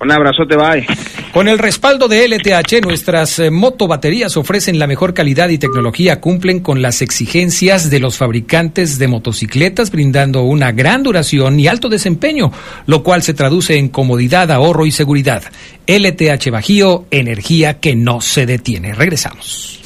[0.00, 0.86] Un abrazote, bye.
[1.32, 6.60] Con el respaldo de LTH, nuestras eh, motobaterías ofrecen la mejor calidad y tecnología, cumplen
[6.60, 12.52] con las exigencias de los fabricantes de motocicletas, brindando una gran duración y alto desempeño,
[12.86, 15.42] lo cual se traduce en comodidad, ahorro y seguridad.
[15.86, 18.94] LTH Bajío, energía que no se detiene.
[18.94, 19.80] Regresamos.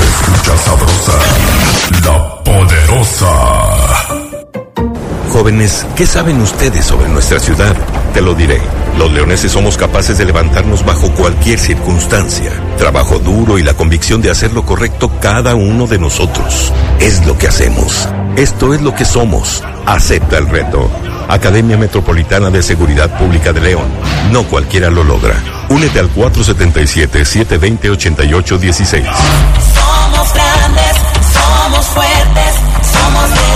[0.00, 1.18] Escucha sabrosa,
[2.04, 4.17] la poderosa.
[5.38, 7.72] Jóvenes, ¿qué saben ustedes sobre nuestra ciudad?
[8.12, 8.60] Te lo diré.
[8.98, 12.50] Los leoneses somos capaces de levantarnos bajo cualquier circunstancia.
[12.76, 16.72] Trabajo duro y la convicción de hacer lo correcto cada uno de nosotros.
[16.98, 18.08] Es lo que hacemos.
[18.34, 19.62] Esto es lo que somos.
[19.86, 20.90] Acepta el reto.
[21.28, 23.86] Academia Metropolitana de Seguridad Pública de León.
[24.32, 25.36] No cualquiera lo logra.
[25.68, 29.04] Únete al 477-720-8816.
[29.14, 30.96] Somos grandes,
[31.32, 32.54] somos fuertes,
[32.92, 33.47] somos.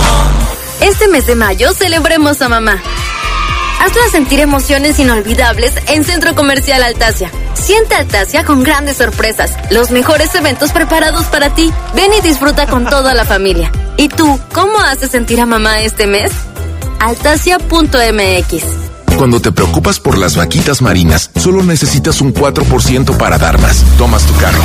[0.83, 2.83] Este mes de mayo celebremos a mamá.
[3.79, 7.31] Hazla sentir emociones inolvidables en Centro Comercial Altasia.
[7.53, 11.71] Siente Altasia con grandes sorpresas, los mejores eventos preparados para ti.
[11.95, 13.71] Ven y disfruta con toda la familia.
[13.95, 16.33] ¿Y tú, cómo haces sentir a mamá este mes?
[16.99, 18.82] Altasia.mx
[19.17, 23.83] Cuando te preocupas por las vaquitas marinas, solo necesitas un 4% para dar más.
[23.97, 24.61] Tomas tu carro.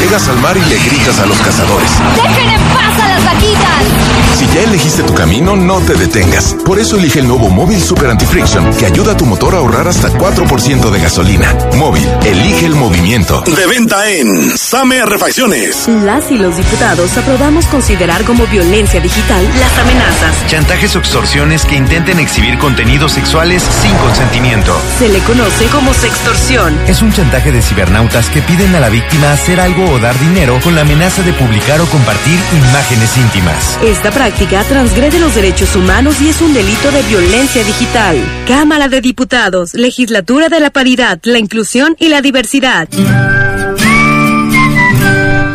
[0.00, 1.90] Llegas al mar y le gritas a los cazadores.
[2.16, 4.12] ¡Dejen en paz a las vaquitas!
[4.36, 6.56] Si ya elegiste tu camino, no te detengas.
[6.64, 9.86] Por eso elige el nuevo Móvil Super Anti-Friction, que ayuda a tu motor a ahorrar
[9.86, 11.56] hasta 4% de gasolina.
[11.76, 13.42] Móvil, elige el movimiento.
[13.42, 15.86] De venta en Same Refacciones.
[16.04, 21.76] Las y los diputados aprobamos considerar como violencia digital las amenazas, Chantajes o extorsiones que
[21.76, 24.76] intenten exhibir contenidos sexuales sin consentimiento.
[24.98, 26.78] se le conoce como sextorsión.
[26.86, 30.58] Es un chantaje de cibernautas que piden a la víctima hacer algo o dar dinero
[30.62, 33.78] con la amenaza de publicar o compartir imágenes íntimas.
[33.82, 38.16] Esta práctica transgrede los derechos humanos y es un delito de violencia digital.
[38.46, 42.88] Cámara de Diputados, Legislatura de la Paridad, la Inclusión y la Diversidad.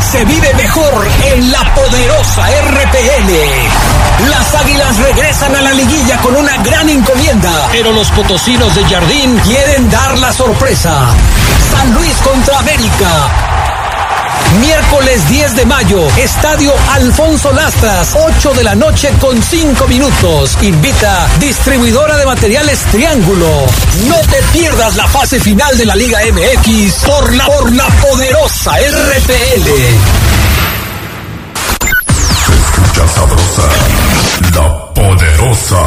[0.00, 4.28] se vive mejor en la poderosa RPL.
[4.28, 9.38] Las águilas regresan a la liguilla con una gran encomienda, pero los potosinos de Jardín
[9.44, 11.06] quieren dar la sorpresa.
[11.70, 13.47] San Luis contra América.
[14.60, 20.56] Miércoles 10 de mayo, Estadio Alfonso Lastras, 8 de la noche con 5 minutos.
[20.62, 23.66] Invita distribuidora de materiales Triángulo.
[24.06, 28.72] No te pierdas la fase final de la Liga MX por la, por la poderosa
[28.72, 29.68] RPL.
[32.52, 33.62] Escucha sabrosa,
[34.54, 35.82] la poderosa.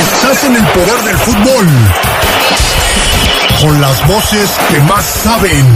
[0.00, 1.68] Estás en el poder del fútbol.
[3.60, 5.66] Con las voces que más saben.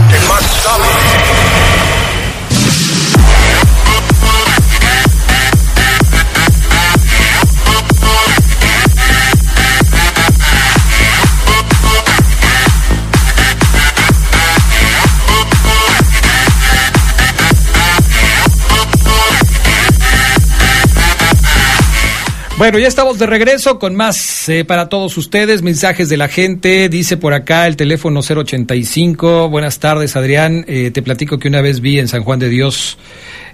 [22.55, 26.87] Bueno, ya estamos de regreso con más eh, para todos ustedes, mensajes de la gente,
[26.87, 31.79] dice por acá el teléfono 085, buenas tardes Adrián, Eh, te platico que una vez
[31.79, 32.99] vi en San Juan de Dios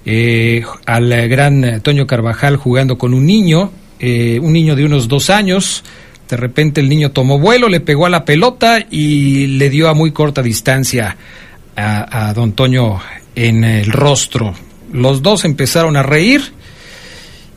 [0.06, 3.72] eh, al gran Toño Carvajal jugando con un niño,
[4.02, 5.84] un niño de unos dos años,
[6.30, 9.94] de repente el niño tomó vuelo, le pegó a la pelota y le dio a
[9.94, 11.16] muy corta distancia
[11.76, 13.00] a, a don Toño
[13.34, 14.54] en el rostro.
[14.92, 16.59] Los dos empezaron a reír.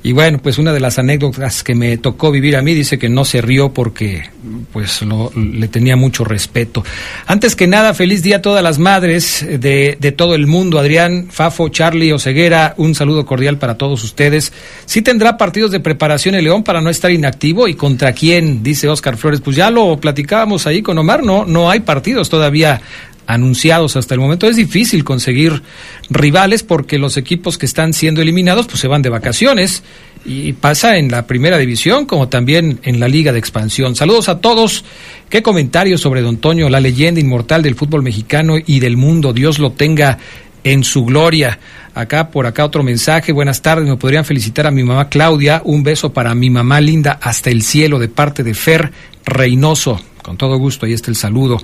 [0.05, 3.09] Y bueno, pues una de las anécdotas que me tocó vivir a mí dice que
[3.09, 4.25] no se rió porque
[4.73, 6.85] pues lo- le tenía mucho respeto.
[7.27, 10.81] Antes que nada, feliz día a todas las madres de, de todo el mundo.
[10.81, 14.53] Adrián, Fafo, Charlie, Oceguera, un saludo cordial para todos ustedes.
[14.87, 18.89] Sí tendrá partidos de preparación el León para no estar inactivo y contra quién, dice
[18.89, 19.41] Oscar Flores.
[19.41, 22.81] Pues ya lo platicábamos ahí con Omar, no, no hay partidos todavía
[23.27, 24.47] anunciados hasta el momento.
[24.47, 25.63] Es difícil conseguir
[26.11, 29.83] rivales porque los equipos que están siendo eliminados pues se van de vacaciones
[30.25, 33.97] y pasa en la primera división como también en la liga de expansión.
[33.97, 34.85] Saludos a todos.
[35.29, 39.33] ¿Qué comentarios sobre Don Toño, la leyenda inmortal del fútbol mexicano y del mundo?
[39.33, 40.19] Dios lo tenga
[40.65, 41.59] en su gloria.
[41.95, 43.33] Acá, por acá otro mensaje.
[43.33, 43.89] Buenas tardes.
[43.89, 45.63] Me podrían felicitar a mi mamá Claudia.
[45.65, 48.93] Un beso para mi mamá linda hasta el cielo de parte de Fer
[49.25, 50.01] Reynoso.
[50.23, 51.59] Con todo gusto, ahí está el saludo.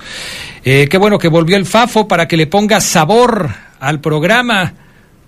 [0.64, 3.50] Eh, qué bueno que volvió el Fafo para que le ponga sabor
[3.80, 4.74] al programa.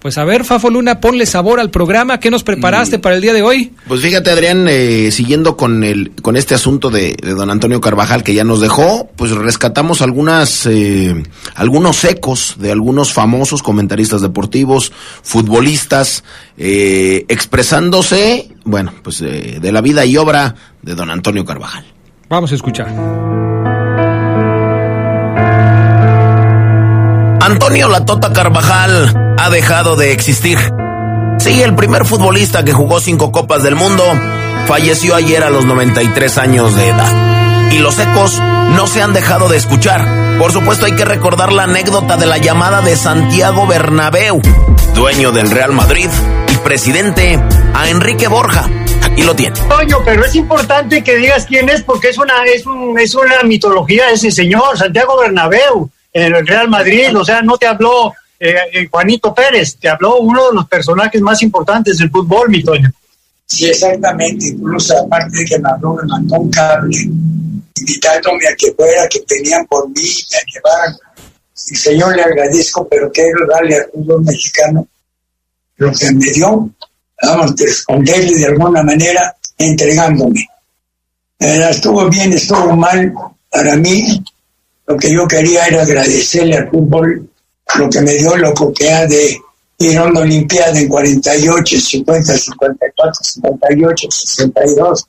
[0.00, 2.18] Pues a ver, Fafo Luna, ponle sabor al programa.
[2.18, 3.72] ¿Qué nos preparaste para el día de hoy?
[3.86, 8.22] Pues fíjate, Adrián, eh, siguiendo con el con este asunto de, de don Antonio Carvajal
[8.22, 11.22] que ya nos dejó, pues rescatamos algunas eh,
[11.54, 14.90] algunos ecos de algunos famosos comentaristas deportivos,
[15.22, 16.24] futbolistas,
[16.56, 21.84] eh, expresándose, bueno, pues eh, de la vida y obra de don Antonio Carvajal.
[22.30, 22.86] Vamos a escuchar.
[27.40, 30.56] Antonio Latota Carvajal ha dejado de existir.
[31.40, 34.04] Sí, el primer futbolista que jugó cinco copas del mundo
[34.66, 37.72] falleció ayer a los 93 años de edad.
[37.72, 38.40] y los ecos
[38.76, 40.38] no se han dejado de escuchar.
[40.38, 44.40] Por supuesto hay que recordar la anécdota de la llamada de Santiago Bernabéu,
[44.94, 46.08] dueño del Real Madrid
[46.52, 47.40] y presidente
[47.74, 48.68] a Enrique Borja.
[49.12, 49.58] Aquí lo tiene.
[49.68, 53.42] Coño, pero es importante que digas quién es porque es una es un, es una
[53.42, 58.54] mitología ese señor, Santiago Bernabéu, en el Real Madrid, o sea, no te habló eh,
[58.72, 62.90] eh, Juanito Pérez, te habló uno de los personajes más importantes del fútbol, mi Toño.
[63.44, 64.46] Sí, exactamente.
[64.48, 66.96] Incluso aparte de que me habló, me mandó un cable
[67.80, 70.96] invitándome a que fuera, que tenían por mí, me llevaran.
[71.70, 74.86] Y señor, le agradezco, pero quiero darle al fútbol mexicano
[75.76, 76.70] lo que me dio,
[77.22, 80.46] vamos, responderle de alguna manera, entregándome.
[81.38, 83.12] Eh, estuvo bien, estuvo mal.
[83.50, 84.22] Para mí,
[84.86, 87.30] lo que yo quería era agradecerle al fútbol
[87.78, 89.38] lo que me dio la oportunidad de
[89.78, 95.06] ir a una Olimpiada en 48, 50, 54, 58, 62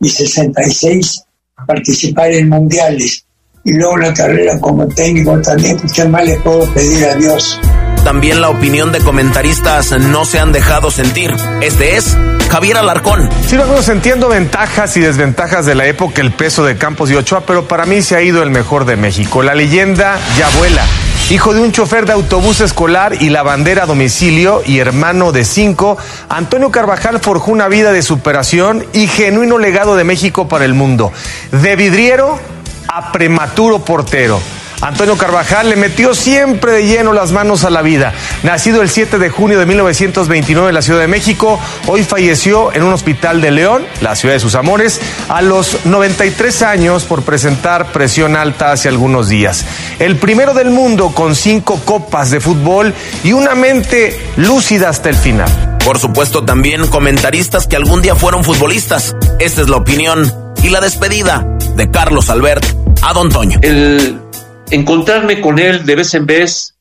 [0.00, 1.22] y 66,
[1.66, 3.24] participar en mundiales.
[3.64, 7.60] Y luego la carrera como técnico también, pues qué más le puedo pedir a Dios.
[8.04, 11.34] También la opinión de comentaristas no se han dejado sentir.
[11.60, 12.16] Este es
[12.50, 13.28] Javier Alarcón.
[13.46, 17.42] Sí, menos entiendo ventajas y desventajas de la época, el peso de Campos y Ochoa,
[17.42, 19.42] pero para mí se ha ido el mejor de México.
[19.42, 20.82] La leyenda ya vuela.
[21.30, 25.44] Hijo de un chofer de autobús escolar y la bandera a domicilio y hermano de
[25.44, 25.96] cinco,
[26.28, 31.12] Antonio Carvajal forjó una vida de superación y genuino legado de México para el mundo.
[31.52, 32.40] De vidriero
[32.88, 34.40] a prematuro portero.
[34.80, 38.14] Antonio Carvajal le metió siempre de lleno las manos a la vida.
[38.42, 42.84] Nacido el 7 de junio de 1929 en la Ciudad de México, hoy falleció en
[42.84, 47.92] un hospital de León, la ciudad de sus amores, a los 93 años por presentar
[47.92, 49.64] presión alta hace algunos días.
[49.98, 55.16] El primero del mundo con cinco copas de fútbol y una mente lúcida hasta el
[55.16, 55.78] final.
[55.84, 59.14] Por supuesto, también comentaristas que algún día fueron futbolistas.
[59.38, 62.64] Esta es la opinión y la despedida de Carlos Albert
[63.02, 63.58] a Don Toño.
[63.62, 64.29] El
[64.70, 66.76] encontrarme con él de vez en vez,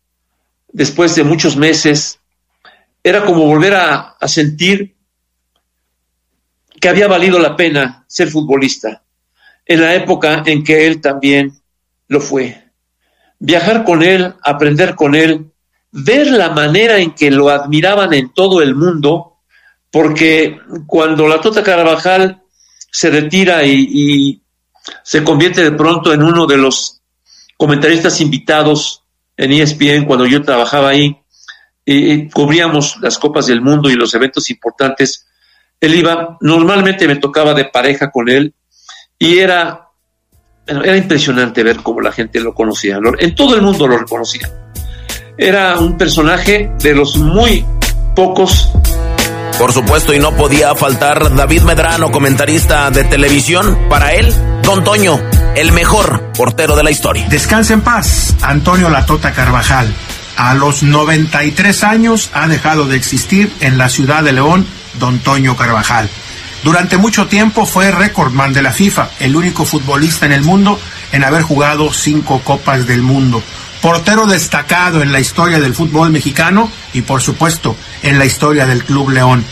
[0.71, 2.19] después de muchos meses,
[3.03, 4.95] era como volver a, sentir
[6.79, 9.03] que había valido la pena ser futbolista,
[9.65, 11.53] en la época en que él también
[12.07, 12.71] lo fue.
[13.39, 15.51] Viajar con él, aprender con él,
[15.91, 19.37] ver la manera en que lo admiraban en todo el mundo,
[19.91, 22.41] porque cuando la Tota Carvajal
[22.91, 24.41] se retira y
[25.03, 26.98] se convierte de pronto en uno de los
[27.59, 29.03] comentaristas invitados
[29.35, 31.21] en ESPN cuando yo trabajaba ahí
[31.83, 35.27] y cubríamos las copas del mundo y los eventos importantes.
[35.81, 38.53] Él iba, normalmente me tocaba de pareja con él
[39.17, 39.89] y era,
[40.65, 42.97] era impresionante ver cómo la gente lo conocía.
[43.19, 44.49] En todo el mundo lo reconocía.
[45.37, 47.65] Era un personaje de los muy
[48.15, 48.71] pocos
[49.57, 53.89] por supuesto, y no podía faltar David Medrano, comentarista de televisión.
[53.89, 54.33] Para él,
[54.63, 55.19] Don Toño,
[55.55, 57.27] el mejor portero de la historia.
[57.29, 59.93] Descansa en paz, Antonio Latota Carvajal.
[60.37, 64.65] A los 93 años ha dejado de existir en la ciudad de León
[64.99, 66.09] Don Toño Carvajal.
[66.63, 70.79] Durante mucho tiempo fue récordman de la FIFA, el único futbolista en el mundo
[71.11, 73.41] en haber jugado cinco Copas del Mundo.
[73.81, 78.83] Portero destacado en la historia del fútbol mexicano y por supuesto en la historia del
[78.83, 79.45] Club León.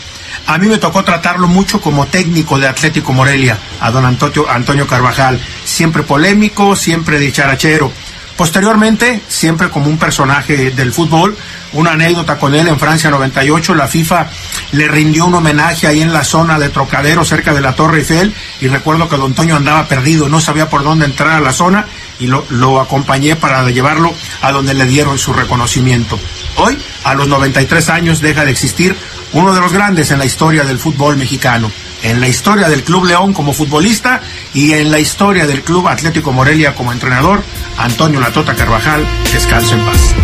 [0.46, 4.86] A mí me tocó tratarlo mucho como técnico de Atlético Morelia, a don Antonio, Antonio
[4.86, 7.92] Carvajal, siempre polémico, siempre dicharachero.
[8.38, 11.36] Posteriormente, siempre como un personaje del fútbol,
[11.72, 14.28] una anécdota con él en Francia 98, la FIFA
[14.70, 18.32] le rindió un homenaje ahí en la zona de Trocadero, cerca de la Torre Eiffel,
[18.60, 21.86] y recuerdo que don Antonio andaba perdido, no sabía por dónde entrar a la zona,
[22.20, 24.12] y lo, acompañé para llevarlo
[24.42, 26.18] a donde le dieron su reconocimiento.
[26.56, 28.96] Hoy, a los 93 años, deja de existir
[29.32, 31.70] uno de los grandes en la historia del fútbol mexicano,
[32.02, 34.20] en la historia del Club León como futbolista
[34.54, 37.42] y en la historia del Club Atlético Morelia como entrenador,
[37.76, 40.14] Antonio Latota Carvajal, descanso en paz.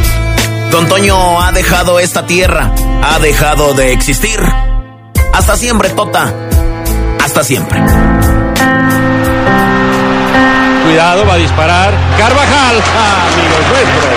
[0.71, 4.41] Don Toño ha dejado esta tierra, ha dejado de existir.
[5.33, 6.35] Hasta siempre, Tota.
[7.21, 7.81] Hasta siempre.
[10.97, 11.93] Va a disparar.
[12.17, 14.15] Carvajal, amigos nuestros.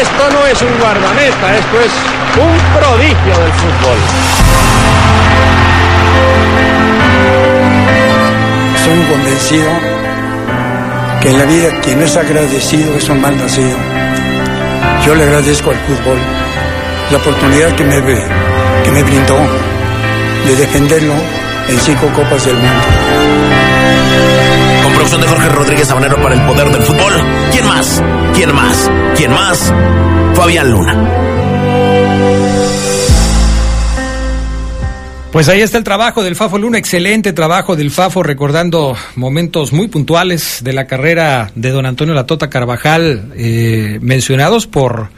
[0.00, 1.92] Esto no es un guardameta, esto es
[2.40, 3.98] un prodigio del fútbol.
[8.82, 9.68] Soy convencido
[11.20, 13.76] que en la vida quien es agradecido es un mal nacido.
[15.04, 16.18] Yo le agradezco al fútbol
[17.10, 18.00] la oportunidad que me,
[18.82, 19.36] que me brindó
[20.46, 21.14] de defenderlo
[21.68, 23.61] en cinco copas del mundo.
[24.82, 27.12] Con producción de Jorge Rodríguez Sabanero para el poder del fútbol.
[27.52, 28.02] ¿Quién más?
[28.34, 28.90] ¿Quién más?
[29.16, 29.72] ¿Quién más?
[30.34, 31.22] Fabián Luna.
[35.32, 39.88] Pues ahí está el trabajo del Fafo Luna, excelente trabajo del Fafo, recordando momentos muy
[39.88, 45.08] puntuales de la carrera de don Antonio Latota Carvajal, eh, mencionados por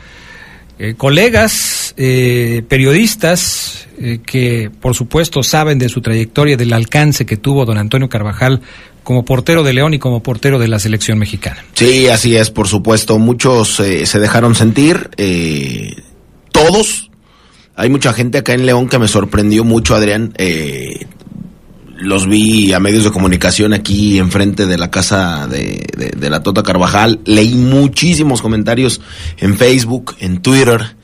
[0.79, 7.37] eh, colegas, eh, periodistas, eh, que por supuesto saben de su trayectoria, del alcance que
[7.37, 8.61] tuvo don Antonio Carvajal
[9.05, 11.65] como portero de León y como portero de la selección mexicana.
[11.75, 13.19] Sí, así es, por supuesto.
[13.19, 15.11] Muchos eh, se dejaron sentir,
[16.51, 17.11] todos.
[17.77, 20.33] Hay mucha gente acá en León que me sorprendió mucho, Adrián.
[21.97, 25.87] Los vi a medios de comunicación aquí enfrente de la casa de,
[26.29, 27.21] la Tota Carvajal.
[27.25, 29.01] Leí muchísimos comentarios
[29.39, 30.97] en Facebook, en Twitter.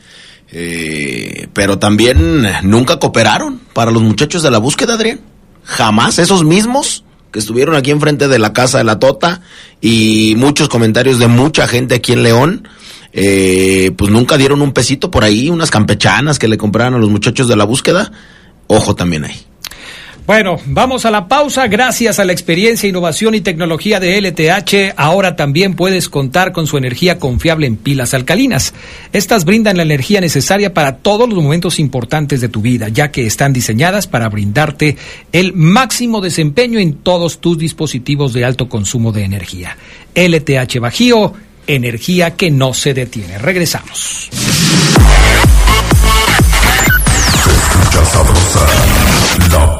[0.53, 5.21] eh, pero también nunca cooperaron para los muchachos de la búsqueda, Adrián.
[5.65, 9.43] Jamás esos mismos que estuvieron aquí enfrente de la casa de la Tota
[9.81, 12.69] y muchos comentarios de mucha gente aquí en León,
[13.13, 17.11] eh, pues nunca dieron un pesito por ahí, unas campechanas que le compraran a los
[17.11, 18.11] muchachos de la búsqueda.
[18.67, 19.50] Ojo también ahí.
[20.31, 21.67] Bueno, vamos a la pausa.
[21.67, 26.79] Gracias a la experiencia, innovación y tecnología de LTH, ahora también puedes contar con su
[26.79, 28.73] energía confiable en pilas alcalinas.
[29.13, 33.27] Estas brindan la energía necesaria para todos los momentos importantes de tu vida, ya que
[33.27, 34.97] están diseñadas para brindarte
[35.33, 39.77] el máximo desempeño en todos tus dispositivos de alto consumo de energía.
[40.15, 41.33] LTH Bajío,
[41.67, 43.37] energía que no se detiene.
[43.37, 44.31] Regresamos.
[47.51, 48.67] escucha sabrosa,
[49.51, 49.80] la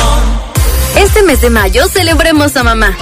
[0.97, 2.95] Este mes de mayo celebremos a mamá.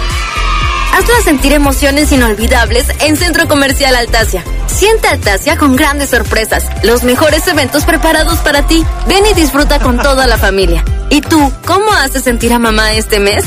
[0.93, 4.43] Hazla sentir emociones inolvidables en Centro Comercial Altasia.
[4.67, 8.85] Siente Altasia con grandes sorpresas, los mejores eventos preparados para ti.
[9.07, 10.83] Ven y disfruta con toda la familia.
[11.09, 13.43] ¿Y tú, cómo haces sentir a mamá este mes?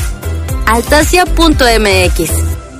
[0.65, 2.62] Altasia.mx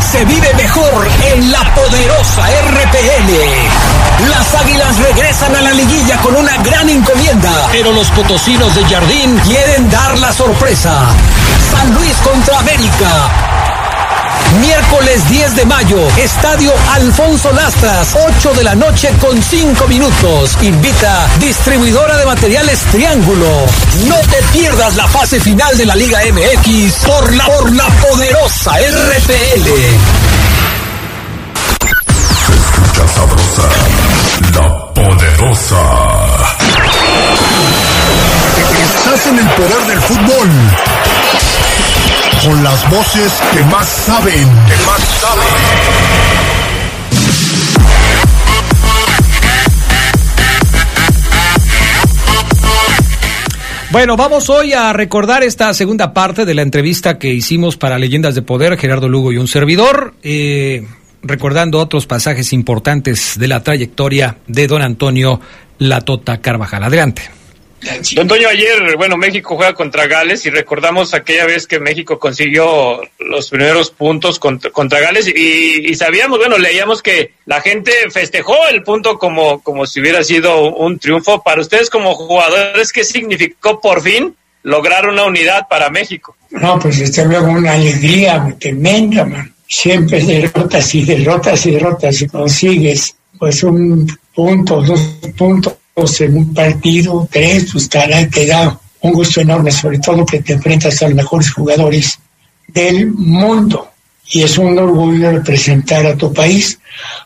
[0.00, 4.28] se vive mejor en la poderosa RPL.
[4.28, 9.38] Las águilas regresan a la liguilla con una gran encomienda, pero los potosinos de Jardín
[9.44, 11.06] quieren dar la sorpresa.
[11.70, 13.77] San Luis contra América.
[14.60, 20.56] Miércoles 10 de mayo, Estadio Alfonso Lastras, 8 de la noche con 5 minutos.
[20.62, 23.66] Invita distribuidora de materiales Triángulo.
[24.06, 28.72] No te pierdas la fase final de la Liga MX por la, por la poderosa
[28.78, 29.68] RPL.
[32.50, 33.62] Escucha sabrosa,
[34.54, 35.82] la poderosa.
[38.82, 40.48] Estás en el poder del fútbol.
[42.44, 44.32] Con las voces que más saben.
[44.32, 46.18] Que más saben.
[53.90, 58.34] Bueno, vamos hoy a recordar esta segunda parte de la entrevista que hicimos para Leyendas
[58.34, 60.86] de Poder, Gerardo Lugo y un servidor, eh,
[61.22, 65.40] recordando otros pasajes importantes de la trayectoria de don Antonio
[65.78, 66.84] Latota Carvajal.
[66.84, 67.37] Adelante.
[68.14, 73.00] Don Toño, ayer, bueno, México juega contra Gales y recordamos aquella vez que México consiguió
[73.20, 79.18] los primeros puntos contra, Gales y, sabíamos, bueno, leíamos que la gente festejó el punto
[79.18, 81.42] como, como si hubiera sido un triunfo.
[81.42, 86.36] Para ustedes como jugadores, ¿qué significó por fin lograr una unidad para México?
[86.50, 89.54] No, pues luego una alegría tremenda, man.
[89.68, 95.00] Siempre derrotas y derrotas y derrotas y consigues pues un punto, dos
[95.36, 95.74] puntos
[96.20, 100.54] en un partido, tres, pues caray, te da un gusto enorme, sobre todo que te
[100.54, 102.18] enfrentas a los mejores jugadores
[102.66, 103.88] del mundo.
[104.30, 106.78] Y es un orgullo representar a tu país,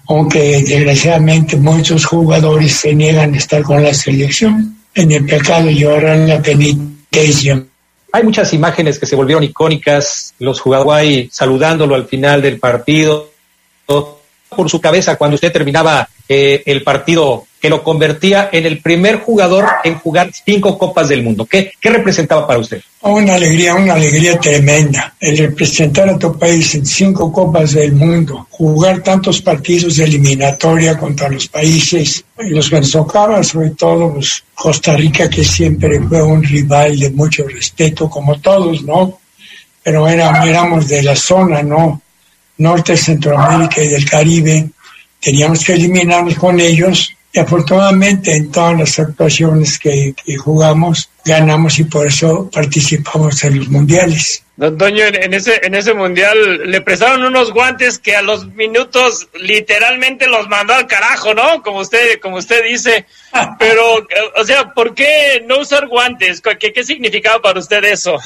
[0.09, 4.77] aunque desgraciadamente muchos jugadores se niegan a estar con la selección.
[4.95, 7.64] En el pecado lloran la penitencia.
[8.12, 13.31] Hay muchas imágenes que se volvieron icónicas, los jugadores saludándolo al final del partido,
[14.55, 19.20] por su cabeza cuando usted terminaba eh, el partido que lo convertía en el primer
[19.20, 21.46] jugador en jugar cinco copas del mundo.
[21.46, 22.82] ¿Qué, qué representaba para usted?
[23.03, 25.14] Una alegría, una alegría tremenda.
[25.20, 30.98] El representar a tu país en cinco copas del mundo, jugar tantos partidos de eliminatoria
[30.98, 34.18] contra los países, los que sobre todo
[34.55, 39.20] Costa Rica, que siempre fue un rival de mucho respeto, como todos, ¿no?
[39.84, 42.03] Pero era, éramos de la zona, ¿no?
[42.62, 44.70] Norte, Centroamérica y del Caribe.
[45.20, 51.78] Teníamos que eliminarnos con ellos y afortunadamente en todas las actuaciones que, que, jugamos ganamos
[51.78, 54.44] y por eso participamos en los mundiales.
[54.56, 59.28] Don Toño, en ese, en ese mundial le prestaron unos guantes que a los minutos
[59.34, 61.62] literalmente los mandó al carajo, ¿no?
[61.62, 63.06] Como usted, como usted dice.
[63.58, 64.06] Pero,
[64.36, 66.42] o sea, ¿por qué no usar guantes?
[66.60, 68.18] ¿Qué, qué significaba para usted eso?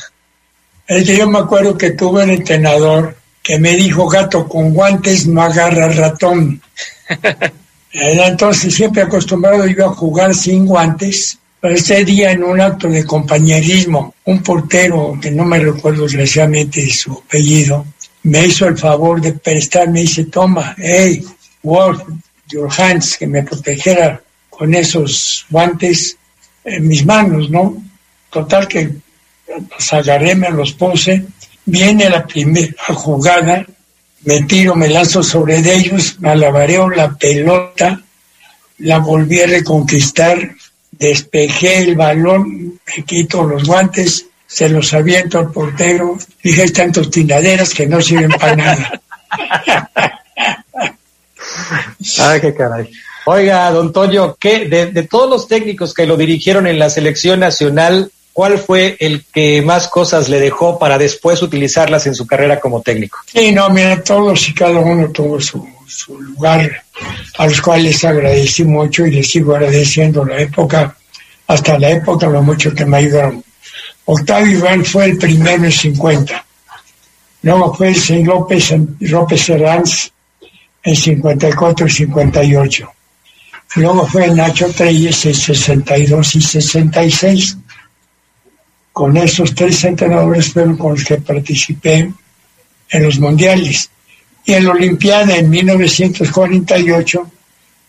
[0.89, 3.17] Es que yo me acuerdo que tuve un entrenador
[3.47, 6.61] que me dijo, gato con guantes no agarra ratón.
[7.93, 11.39] Entonces siempre acostumbrado yo a jugar sin guantes.
[11.61, 16.91] Pero ese día en un acto de compañerismo, un portero, que no me recuerdo desgraciadamente
[16.91, 17.87] su apellido,
[18.25, 21.25] me hizo el favor de prestarme y dice, toma, hey,
[21.63, 22.03] Wolf,
[22.49, 24.21] your hands, que me protegiera
[24.51, 26.17] con esos guantes
[26.65, 27.81] en mis manos, ¿no?
[28.29, 28.91] Total que
[29.47, 31.25] los agarré, me los puse.
[31.67, 33.67] Viene la primera jugada,
[34.23, 38.01] me tiro, me lanzo sobre ellos, malabareo la pelota,
[38.79, 40.55] la volví a reconquistar,
[40.93, 47.75] despejé el balón, me quito los guantes, se los aviento al portero, dije, tantos tinaderas
[47.75, 49.01] que no sirven para nada.
[52.21, 52.89] Ay, qué caray.
[53.27, 57.41] Oiga, don Toño, ¿qué, de, de todos los técnicos que lo dirigieron en la selección
[57.41, 62.61] nacional, ¿cuál fue el que más cosas le dejó para después utilizarlas en su carrera
[62.61, 63.17] como técnico?
[63.25, 66.85] Sí, no, mira, todos y cada uno tuvo su, su lugar,
[67.39, 70.95] a los cuales agradecí mucho y les sigo agradeciendo la época,
[71.47, 73.43] hasta la época, lo mucho que me ayudaron.
[74.05, 76.45] Octavio Iván fue el primero en 50.
[77.41, 80.13] Luego fue el señor López, López Herranz
[80.83, 82.93] en 54 y 58.
[83.77, 87.57] Luego fue Nacho Treyes en 62 y 66
[88.97, 92.11] con esos tres entrenadores fueron con los que participé
[92.89, 93.91] en los mundiales.
[94.47, 97.31] Y en la Olimpiada en 1948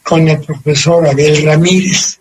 [0.04, 2.20] con el profesor Abel Ramírez.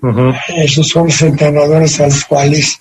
[0.00, 0.40] Uh -huh.
[0.48, 2.76] Esos son los entrenadores a los cuales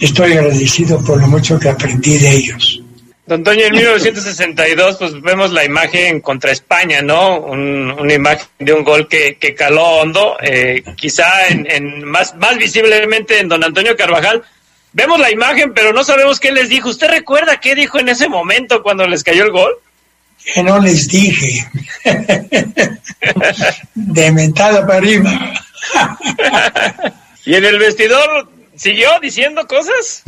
[0.00, 2.80] estoy agradecido por lo mucho que aprendí de ellos.
[3.26, 7.40] Don Toño, en 1962 pues vemos la imagen contra España, ¿no?
[7.40, 12.36] Un, una imagen de un gol que, que caló hondo, eh, quizá en, en más,
[12.36, 14.44] más visiblemente en don Antonio Carvajal,
[14.92, 16.88] Vemos la imagen, pero no sabemos qué les dijo.
[16.88, 19.72] ¿Usted recuerda qué dijo en ese momento cuando les cayó el gol?
[20.54, 21.68] Que no les dije.
[23.94, 25.30] De mentada para arriba.
[27.44, 30.22] ¿Y en el vestidor siguió diciendo cosas?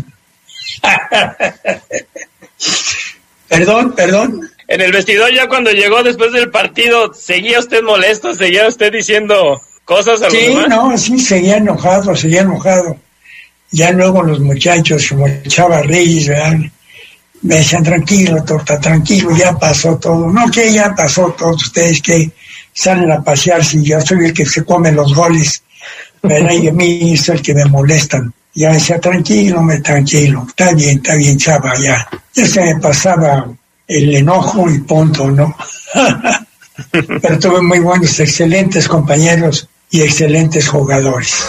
[3.48, 4.50] perdón, perdón.
[4.68, 8.34] En el vestidor ya cuando llegó después del partido, ¿seguía usted molesto?
[8.34, 10.68] ¿Seguía usted diciendo cosas a los Sí, demás?
[10.68, 12.96] no, sí, seguía enojado, seguía enojado
[13.72, 16.58] ya luego los muchachos, como Chava Reyes, ¿verdad?
[17.42, 20.30] me decían, tranquilo, torta, tranquilo, ya pasó todo.
[20.30, 22.30] No, que ya pasó todo, ustedes que
[22.72, 25.62] salen a pasear, si yo soy el que se come los goles,
[26.22, 26.52] ¿verdad?
[26.52, 28.32] y a mí es el que me molestan.
[28.54, 32.06] Ya decía, tranquilo, me tranquilo, está bien, está bien, Chava, ya.
[32.34, 33.50] Ya se me pasaba
[33.88, 35.56] el enojo y punto, ¿no?
[36.90, 41.44] Pero tuve muy buenos, excelentes compañeros y excelentes jugadores.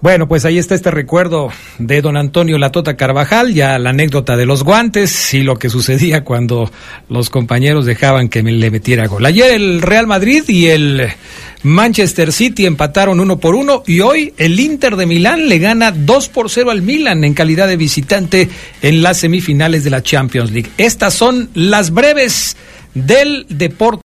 [0.00, 4.46] Bueno, pues ahí está este recuerdo de don Antonio Latota Carvajal, ya la anécdota de
[4.46, 6.70] los guantes y lo que sucedía cuando
[7.08, 9.26] los compañeros dejaban que me le metiera gol.
[9.26, 11.08] Ayer el Real Madrid y el
[11.64, 16.28] Manchester City empataron uno por uno y hoy el Inter de Milán le gana 2
[16.28, 18.48] por 0 al Milan en calidad de visitante
[18.82, 20.70] en las semifinales de la Champions League.
[20.78, 22.56] Estas son las breves
[22.94, 24.02] del deporte.